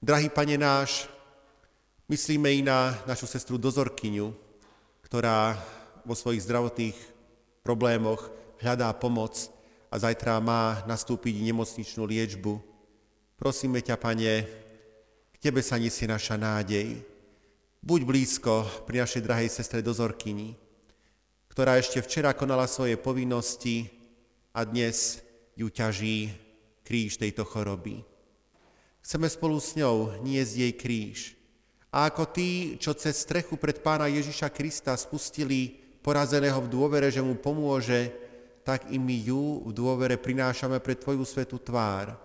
Drahý 0.01 0.33
Pane 0.33 0.57
náš, 0.57 1.05
myslíme 2.09 2.49
i 2.53 2.61
na 2.63 2.95
našu 3.05 3.27
sestru 3.27 3.59
Dozorkyňu, 3.59 4.33
ktorá 5.05 5.57
vo 6.05 6.15
svojich 6.15 6.45
zdravotných 6.47 6.97
problémoch 7.61 8.29
hľadá 8.61 8.89
pomoc 8.97 9.49
a 9.91 9.99
zajtra 9.99 10.41
má 10.41 10.81
nastúpiť 10.87 11.41
nemocničnú 11.43 12.07
liečbu. 12.07 12.57
Prosíme 13.37 13.81
ťa, 13.81 13.97
Pane, 13.97 14.33
k 15.33 15.35
Tebe 15.37 15.61
sa 15.65 15.77
nesie 15.77 16.05
naša 16.09 16.37
nádej, 16.37 17.11
Buď 17.81 18.05
blízko 18.05 18.61
pri 18.85 19.01
našej 19.01 19.25
drahej 19.25 19.49
sestre 19.49 19.81
dozorkyni, 19.81 20.53
ktorá 21.49 21.81
ešte 21.81 21.97
včera 21.97 22.29
konala 22.37 22.69
svoje 22.69 22.93
povinnosti 22.93 23.89
a 24.53 24.61
dnes 24.61 25.17
ju 25.57 25.65
ťaží 25.65 26.29
kríž 26.85 27.17
tejto 27.17 27.41
choroby. 27.41 28.05
Chceme 29.01 29.25
spolu 29.25 29.57
s 29.57 29.73
ňou 29.73 30.21
niesť 30.21 30.53
jej 30.61 30.73
kríž. 30.77 31.19
A 31.91 32.07
ako 32.07 32.23
tí, 32.31 32.79
čo 32.79 32.95
cez 32.95 33.19
strechu 33.19 33.59
pred 33.59 33.83
pána 33.83 34.07
Ježiša 34.07 34.47
Krista 34.47 34.95
spustili 34.95 35.75
porazeného 35.99 36.63
v 36.63 36.71
dôvere, 36.71 37.11
že 37.11 37.19
mu 37.19 37.35
pomôže, 37.35 38.15
tak 38.63 38.87
i 38.89 38.97
my 38.97 39.17
ju 39.27 39.59
v 39.67 39.71
dôvere 39.75 40.15
prinášame 40.15 40.79
pred 40.79 41.03
Tvoju 41.03 41.27
svetú 41.27 41.59
tvár 41.59 42.15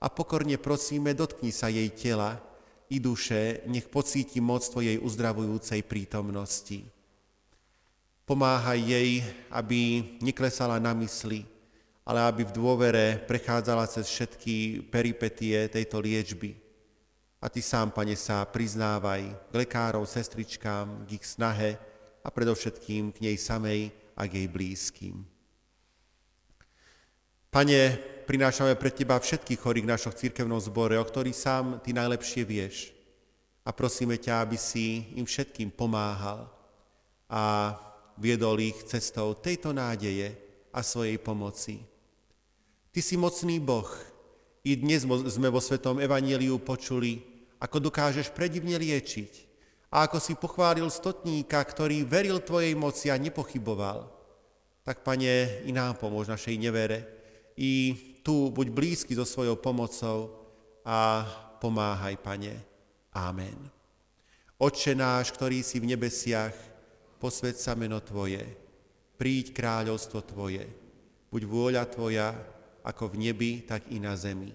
a 0.00 0.06
pokorne 0.08 0.56
prosíme, 0.56 1.12
dotkni 1.12 1.52
sa 1.52 1.68
jej 1.68 1.92
tela, 1.92 2.40
i 2.90 2.98
duše, 2.98 3.62
nech 3.70 3.86
pocíti 3.86 4.42
moc 4.42 4.66
Tvojej 4.66 4.98
uzdravujúcej 4.98 5.84
prítomnosti. 5.86 6.82
Pomáhaj 8.26 8.80
jej, 8.82 9.10
aby 9.52 10.02
neklesala 10.22 10.80
na 10.82 10.94
mysli, 10.98 11.46
ale 12.02 12.24
aby 12.26 12.42
v 12.46 12.56
dôvere 12.56 13.06
prechádzala 13.28 13.86
cez 13.86 14.10
všetky 14.10 14.86
peripetie 14.90 15.70
tejto 15.70 16.02
liečby. 16.02 16.69
A 17.40 17.48
Ty 17.48 17.64
sám, 17.64 17.88
Pane, 17.88 18.20
sa 18.20 18.44
priznávaj 18.44 19.48
k 19.48 19.52
lekárom, 19.56 20.04
sestričkám, 20.04 21.08
k 21.08 21.16
ich 21.16 21.24
snahe 21.24 21.80
a 22.20 22.28
predovšetkým 22.28 23.16
k 23.16 23.18
nej 23.24 23.36
samej 23.40 23.88
a 24.12 24.28
k 24.28 24.44
jej 24.44 24.48
blízkym. 24.52 25.16
Pane, 27.48 27.80
prinášame 28.28 28.76
pred 28.76 28.92
Teba 28.92 29.16
všetkých 29.16 29.56
chorých 29.56 29.88
v 29.88 29.92
našom 29.96 30.12
církevnom 30.12 30.60
zbore, 30.60 31.00
o 31.00 31.04
ktorých 31.04 31.34
sám 31.34 31.64
Ty 31.80 31.96
najlepšie 31.96 32.44
vieš. 32.44 32.92
A 33.64 33.72
prosíme 33.72 34.20
ťa, 34.20 34.44
aby 34.44 34.60
si 34.60 35.16
im 35.16 35.24
všetkým 35.24 35.72
pomáhal 35.72 36.44
a 37.24 37.72
viedol 38.20 38.60
ich 38.60 38.76
cestou 38.84 39.32
tejto 39.32 39.72
nádeje 39.72 40.36
a 40.76 40.84
svojej 40.84 41.16
pomoci. 41.16 41.80
Ty 42.92 43.00
si 43.00 43.16
mocný 43.16 43.56
Boh. 43.56 43.88
I 44.60 44.76
dnes 44.76 45.08
sme 45.08 45.48
vo 45.48 45.56
Svetom 45.56 46.04
Evangeliu 46.04 46.60
počuli, 46.60 47.29
ako 47.60 47.76
dokážeš 47.92 48.32
predivne 48.32 48.74
liečiť, 48.80 49.50
a 49.90 50.06
ako 50.06 50.22
si 50.22 50.38
pochválil 50.38 50.86
stotníka, 50.86 51.58
ktorý 51.58 52.06
veril 52.06 52.38
Tvojej 52.38 52.78
moci 52.78 53.10
a 53.10 53.18
nepochyboval, 53.18 54.06
tak, 54.86 55.02
Pane, 55.02 55.66
i 55.66 55.70
nám 55.74 55.98
pomôž 55.98 56.30
našej 56.30 56.56
nevere. 56.56 57.04
I 57.58 57.92
tu 58.24 58.48
buď 58.54 58.66
blízky 58.70 59.12
so 59.12 59.26
svojou 59.28 59.58
pomocou 59.58 60.46
a 60.86 61.26
pomáhaj, 61.60 62.16
Pane. 62.22 62.54
Amen. 63.12 63.58
Otče 64.56 64.94
náš, 64.94 65.34
ktorý 65.34 65.60
si 65.66 65.82
v 65.82 65.90
nebesiach, 65.90 66.54
posved 67.18 67.58
sa 67.58 67.74
meno 67.74 67.98
Tvoje, 68.00 68.46
príď 69.18 69.52
kráľovstvo 69.52 70.22
Tvoje, 70.22 70.64
buď 71.28 71.42
vôľa 71.44 71.84
Tvoja, 71.90 72.32
ako 72.86 73.12
v 73.12 73.28
nebi, 73.28 73.52
tak 73.66 73.90
i 73.92 74.00
na 74.00 74.16
zemi. 74.16 74.54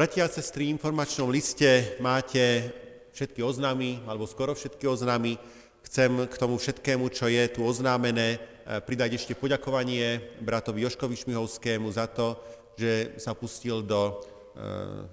Bratia 0.00 0.24
a 0.24 0.32
sestry, 0.32 0.64
v 0.64 0.80
informačnom 0.80 1.28
liste 1.28 2.00
máte 2.00 2.72
všetky 3.12 3.44
oznámy, 3.44 4.00
alebo 4.08 4.24
skoro 4.24 4.56
všetky 4.56 4.88
oznámy. 4.88 5.36
Chcem 5.84 6.24
k 6.24 6.40
tomu 6.40 6.56
všetkému, 6.56 7.04
čo 7.12 7.28
je 7.28 7.44
tu 7.52 7.60
oznámené, 7.60 8.40
eh, 8.40 8.80
pridať 8.80 9.20
ešte 9.20 9.36
poďakovanie 9.36 10.24
bratovi 10.40 10.88
Joškovi 10.88 11.20
Šmihovskému 11.20 11.92
za 11.92 12.08
to, 12.08 12.40
že 12.80 13.20
sa 13.20 13.36
pustil 13.36 13.84
do 13.84 14.16
eh, 14.16 15.04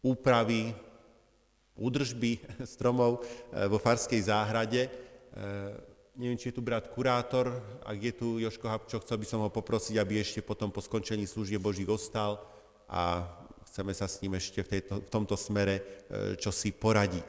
úpravy, 0.00 0.72
údržby 1.76 2.40
stromov 2.72 3.20
eh, 3.20 3.68
vo 3.68 3.76
Farskej 3.76 4.32
záhrade. 4.32 4.88
Neviem, 6.16 6.40
či 6.40 6.48
je 6.48 6.56
tu 6.56 6.64
brat 6.64 6.88
kurátor, 6.88 7.52
ak 7.84 8.00
je 8.00 8.12
tu 8.16 8.40
Joško 8.40 8.64
Habčo, 8.64 9.04
chcel 9.04 9.20
by 9.20 9.26
som 9.28 9.44
ho 9.44 9.52
poprosiť, 9.52 10.00
aby 10.00 10.24
ešte 10.24 10.40
potom 10.40 10.72
po 10.72 10.80
skončení 10.80 11.28
služie 11.28 11.60
Boží 11.60 11.84
ostal 11.84 12.40
a 12.88 13.28
chceme 13.70 13.94
sa 13.94 14.10
s 14.10 14.18
ním 14.18 14.34
ešte 14.34 14.66
v, 14.66 14.68
tejto, 14.68 14.98
v 14.98 15.08
tomto 15.14 15.38
smere 15.38 15.78
e, 15.78 15.82
čo 16.34 16.50
si 16.50 16.74
poradiť. 16.74 17.28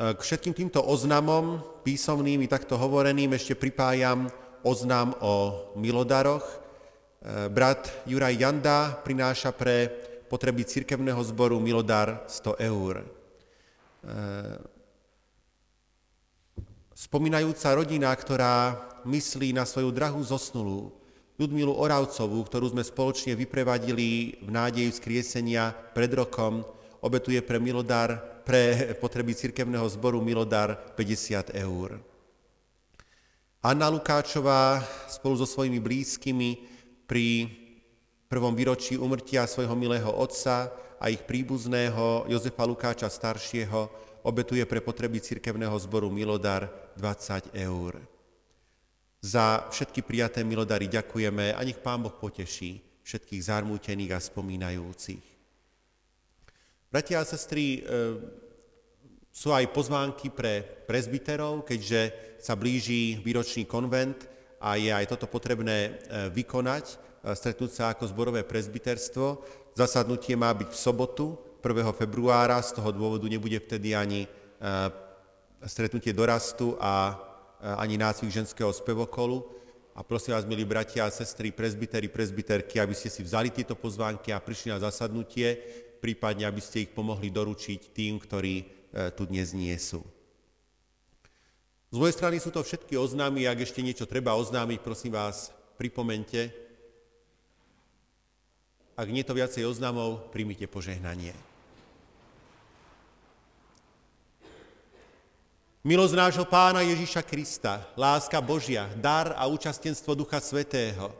E, 0.00 0.16
k 0.16 0.20
všetkým 0.20 0.56
týmto 0.56 0.80
oznamom, 0.80 1.60
písomným 1.84 2.40
i 2.40 2.48
takto 2.48 2.80
hovoreným, 2.80 3.36
ešte 3.36 3.52
pripájam 3.52 4.32
oznam 4.64 5.12
o 5.20 5.68
milodaroch. 5.76 6.40
E, 6.48 6.56
brat 7.52 7.92
Juraj 8.08 8.40
Janda 8.40 8.96
prináša 9.04 9.52
pre 9.52 9.92
potreby 10.32 10.64
cirkevného 10.64 11.20
zboru 11.28 11.60
milodar 11.60 12.24
100 12.24 12.56
eur. 12.64 13.04
Spomínajúca 16.96 17.68
rodina, 17.76 18.08
ktorá 18.16 18.80
myslí 19.04 19.52
na 19.52 19.68
svoju 19.68 19.92
drahú 19.92 20.24
zosnulú, 20.24 21.01
Ľudmilu 21.40 21.72
Oravcovú, 21.72 22.44
ktorú 22.44 22.76
sme 22.76 22.84
spoločne 22.84 23.32
vyprevadili 23.32 24.36
v 24.44 24.48
nádeji 24.52 24.92
vzkriesenia 24.92 25.72
pred 25.96 26.12
rokom, 26.12 26.60
obetuje 27.00 27.40
pre 27.40 27.56
Milodar, 27.56 28.42
pre 28.44 28.92
potreby 29.00 29.32
cirkevného 29.32 29.88
zboru 29.88 30.20
Milodar 30.20 30.76
50 30.94 31.56
eur. 31.56 32.02
Anna 33.62 33.86
Lukáčová 33.88 34.82
spolu 35.06 35.38
so 35.38 35.46
svojimi 35.46 35.78
blízkymi 35.78 36.50
pri 37.06 37.46
prvom 38.26 38.52
výročí 38.52 38.98
umrtia 38.98 39.46
svojho 39.46 39.78
milého 39.78 40.10
otca 40.10 40.68
a 40.98 41.08
ich 41.08 41.22
príbuzného 41.22 42.26
Jozefa 42.26 42.66
Lukáča 42.66 43.06
staršieho 43.06 43.88
obetuje 44.26 44.66
pre 44.66 44.82
potreby 44.82 45.22
cirkevného 45.22 45.74
zboru 45.78 46.10
Milodar 46.10 46.68
20 46.98 47.54
eur. 47.56 48.11
Za 49.22 49.70
všetky 49.70 50.02
prijaté 50.02 50.42
milodary 50.42 50.90
ďakujeme 50.90 51.54
a 51.54 51.62
nech 51.62 51.78
Pán 51.78 52.02
Boh 52.02 52.10
poteší 52.10 52.82
všetkých 53.06 53.46
zarmútených 53.46 54.18
a 54.18 54.18
spomínajúcich. 54.18 55.22
Bratia 56.90 57.22
a 57.22 57.24
sestry, 57.24 57.78
e, 57.78 57.80
sú 59.30 59.54
aj 59.54 59.70
pozvánky 59.70 60.26
pre 60.26 60.66
prezbiterov, 60.90 61.62
keďže 61.62 62.34
sa 62.42 62.58
blíži 62.58 63.22
výročný 63.22 63.62
konvent 63.62 64.26
a 64.58 64.74
je 64.74 64.90
aj 64.90 65.14
toto 65.14 65.30
potrebné 65.30 65.78
e, 65.86 65.90
vykonať, 66.34 66.84
e, 66.90 66.94
stretnúť 67.30 67.70
sa 67.70 67.84
ako 67.94 68.10
zborové 68.10 68.42
prezbiterstvo. 68.42 69.38
Zasadnutie 69.78 70.34
má 70.34 70.50
byť 70.50 70.68
v 70.74 70.82
sobotu 70.82 71.38
1. 71.62 71.94
februára, 71.94 72.58
z 72.58 72.74
toho 72.74 72.90
dôvodu 72.90 73.24
nebude 73.30 73.62
vtedy 73.62 73.94
ani 73.94 74.26
stretnutie 75.62 76.10
dorastu 76.14 76.74
a 76.78 77.18
ani 77.62 77.94
nácvik 77.94 78.30
ženského 78.34 78.74
spevokolu. 78.74 79.46
A 79.94 80.02
prosím 80.02 80.34
vás, 80.34 80.48
milí 80.48 80.64
bratia 80.64 81.06
a 81.06 81.12
sestry, 81.12 81.52
prezbitery, 81.52 82.08
prezbiterky, 82.08 82.80
aby 82.80 82.96
ste 82.96 83.12
si 83.12 83.22
vzali 83.22 83.52
tieto 83.52 83.76
pozvánky 83.76 84.32
a 84.32 84.40
prišli 84.40 84.72
na 84.72 84.80
zasadnutie, 84.80 85.60
prípadne 86.00 86.48
aby 86.48 86.64
ste 86.64 86.88
ich 86.88 86.90
pomohli 86.90 87.28
doručiť 87.28 87.92
tým, 87.92 88.16
ktorí 88.16 88.54
e, 88.58 88.64
tu 89.12 89.28
dnes 89.28 89.52
nie 89.52 89.76
sú. 89.76 90.00
Z 91.92 92.00
mojej 92.00 92.16
strany 92.16 92.40
sú 92.40 92.48
to 92.48 92.64
všetky 92.64 92.96
oznámy, 92.96 93.44
ak 93.44 93.68
ešte 93.68 93.84
niečo 93.84 94.08
treba 94.08 94.32
oznámiť, 94.32 94.80
prosím 94.80 95.12
vás, 95.12 95.52
pripomente. 95.76 96.48
Ak 98.96 99.12
nie 99.12 99.20
to 99.20 99.36
viacej 99.36 99.68
oznámov, 99.68 100.32
príjmite 100.32 100.64
požehnanie. 100.72 101.36
Milosť 105.82 106.14
nášho 106.14 106.46
pána 106.46 106.86
Ježíša 106.86 107.26
Krista, 107.26 107.82
láska 107.98 108.38
Božia, 108.38 108.86
dar 109.02 109.34
a 109.34 109.50
účastenstvo 109.50 110.14
Ducha 110.14 110.38
Svetého, 110.38 111.10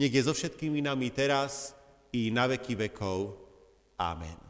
nech 0.00 0.08
je 0.08 0.24
so 0.24 0.32
všetkými 0.32 0.80
nami 0.80 1.12
teraz 1.12 1.76
i 2.08 2.32
na 2.32 2.48
veky 2.48 2.88
vekov. 2.88 3.36
Amen. 4.00 4.47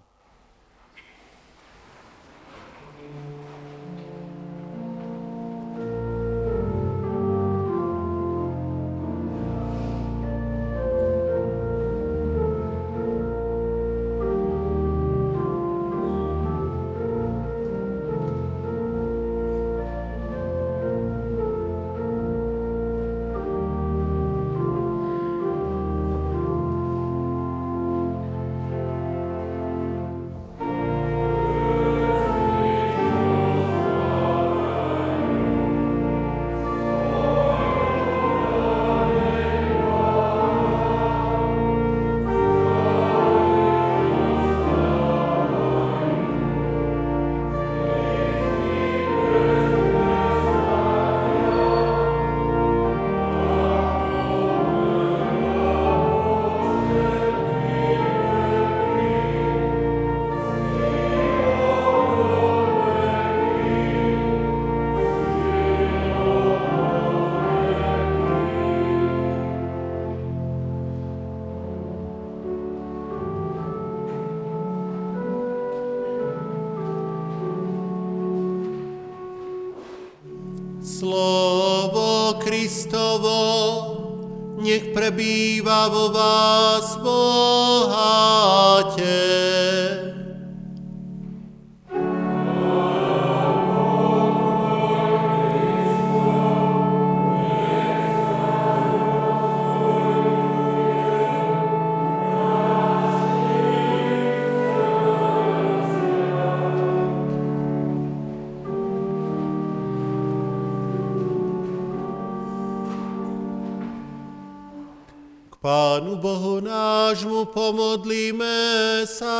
Nášmu 117.18 117.50
pomodlíme 117.50 119.02
sa. 119.02 119.34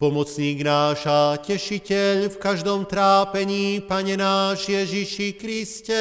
Pomocník 0.00 0.64
náš 0.64 1.04
a 1.04 1.36
tešiteľ 1.36 2.32
v 2.32 2.36
každom 2.40 2.88
trápení, 2.88 3.84
Pane 3.84 4.16
náš 4.16 4.72
Ježiši 4.72 5.36
Kriste, 5.36 6.00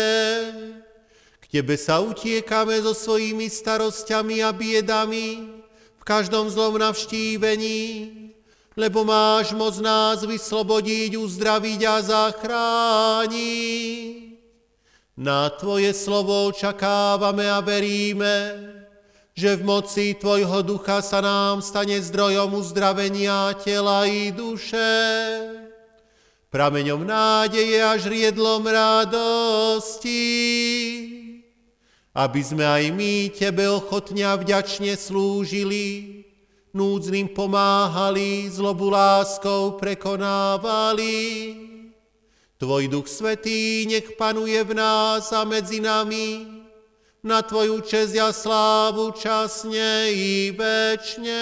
k 1.44 1.46
Tebe 1.52 1.76
sa 1.76 2.00
utiekame 2.00 2.80
so 2.80 2.96
svojimi 2.96 3.52
starosťami 3.52 4.40
a 4.48 4.56
biedami 4.56 5.60
v 6.00 6.04
každom 6.08 6.48
zlom 6.48 6.80
navštívení, 6.80 8.32
lebo 8.80 9.04
máš 9.04 9.52
moc 9.52 9.76
nás 9.84 10.24
vyslobodiť, 10.24 11.20
uzdraviť 11.20 11.82
a 11.84 11.96
zachrániť. 12.00 13.36
Na 15.20 15.52
Tvoje 15.52 15.92
slovo 15.92 16.48
očakávame 16.48 17.52
a 17.52 17.60
veríme, 17.60 18.75
že 19.36 19.60
v 19.60 19.68
moci 19.68 20.16
Tvojho 20.16 20.64
ducha 20.64 21.04
sa 21.04 21.20
nám 21.20 21.60
stane 21.60 22.00
zdrojom 22.00 22.56
uzdravenia 22.56 23.52
tela 23.60 24.08
i 24.08 24.32
duše, 24.32 24.88
prameňom 26.48 27.04
nádeje 27.04 27.84
a 27.84 28.00
žriedlom 28.00 28.64
radosti, 28.64 30.24
aby 32.16 32.40
sme 32.40 32.64
aj 32.64 32.96
my 32.96 33.28
Tebe 33.36 33.68
ochotne 33.68 34.24
a 34.24 34.40
vďačne 34.40 34.96
slúžili, 34.96 36.24
núdznym 36.72 37.36
pomáhali, 37.36 38.48
zlobu 38.48 38.88
láskou 38.88 39.76
prekonávali, 39.76 41.20
Tvoj 42.56 42.88
duch 42.88 43.12
svetý 43.12 43.84
nech 43.84 44.16
panuje 44.16 44.64
v 44.64 44.80
nás 44.80 45.28
a 45.36 45.44
medzi 45.44 45.84
nami, 45.84 46.55
na 47.26 47.42
Tvoju 47.42 47.82
česť 47.82 48.22
a 48.22 48.30
slávu 48.30 49.10
časne 49.18 50.14
i 50.14 50.54
večne. 50.54 51.42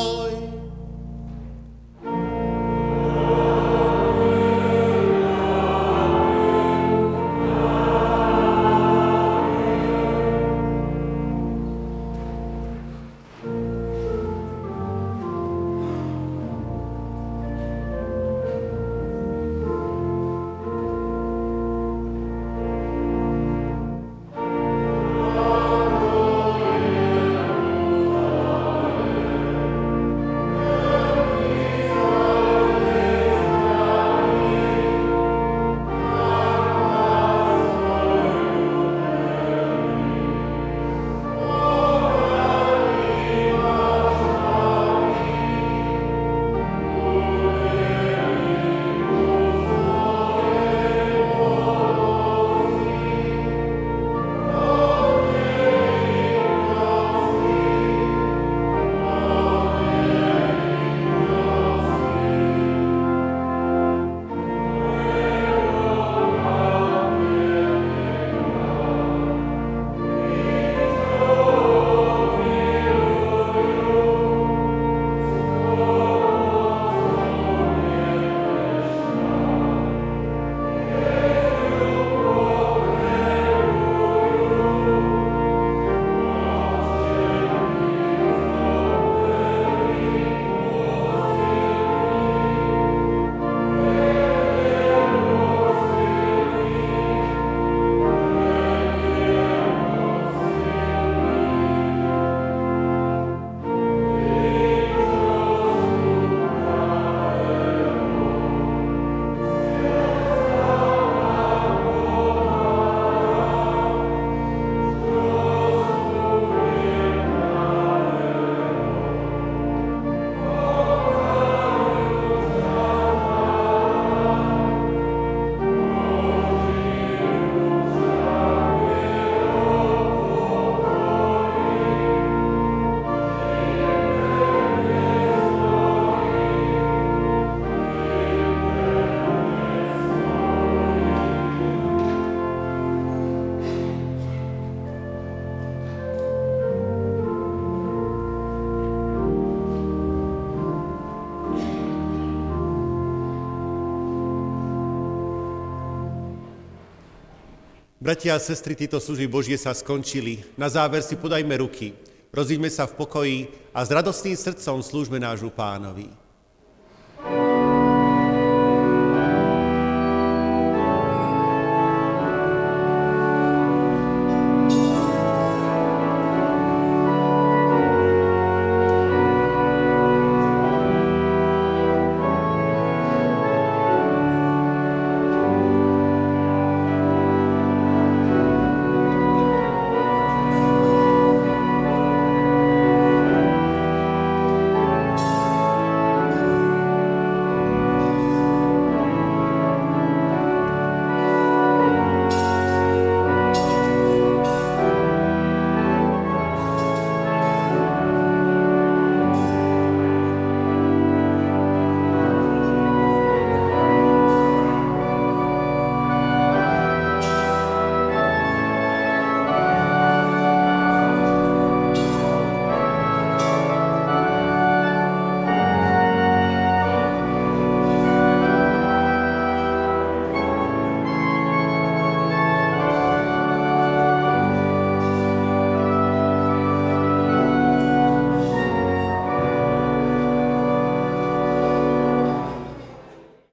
Bratia 158.11 158.35
a 158.35 158.43
sestry, 158.43 158.75
tieto 158.75 158.99
služby 158.99 159.23
Božie 159.31 159.55
sa 159.55 159.71
skončili. 159.71 160.43
Na 160.59 160.67
záver 160.67 160.99
si 160.99 161.15
podajme 161.15 161.63
ruky, 161.63 161.95
rozíďme 162.35 162.67
sa 162.67 162.83
v 162.83 162.99
pokoji 162.99 163.37
a 163.71 163.87
s 163.87 163.89
radostným 163.95 164.35
srdcom 164.35 164.83
slúžme 164.83 165.15
nášu 165.15 165.47
pánovi. 165.47 166.11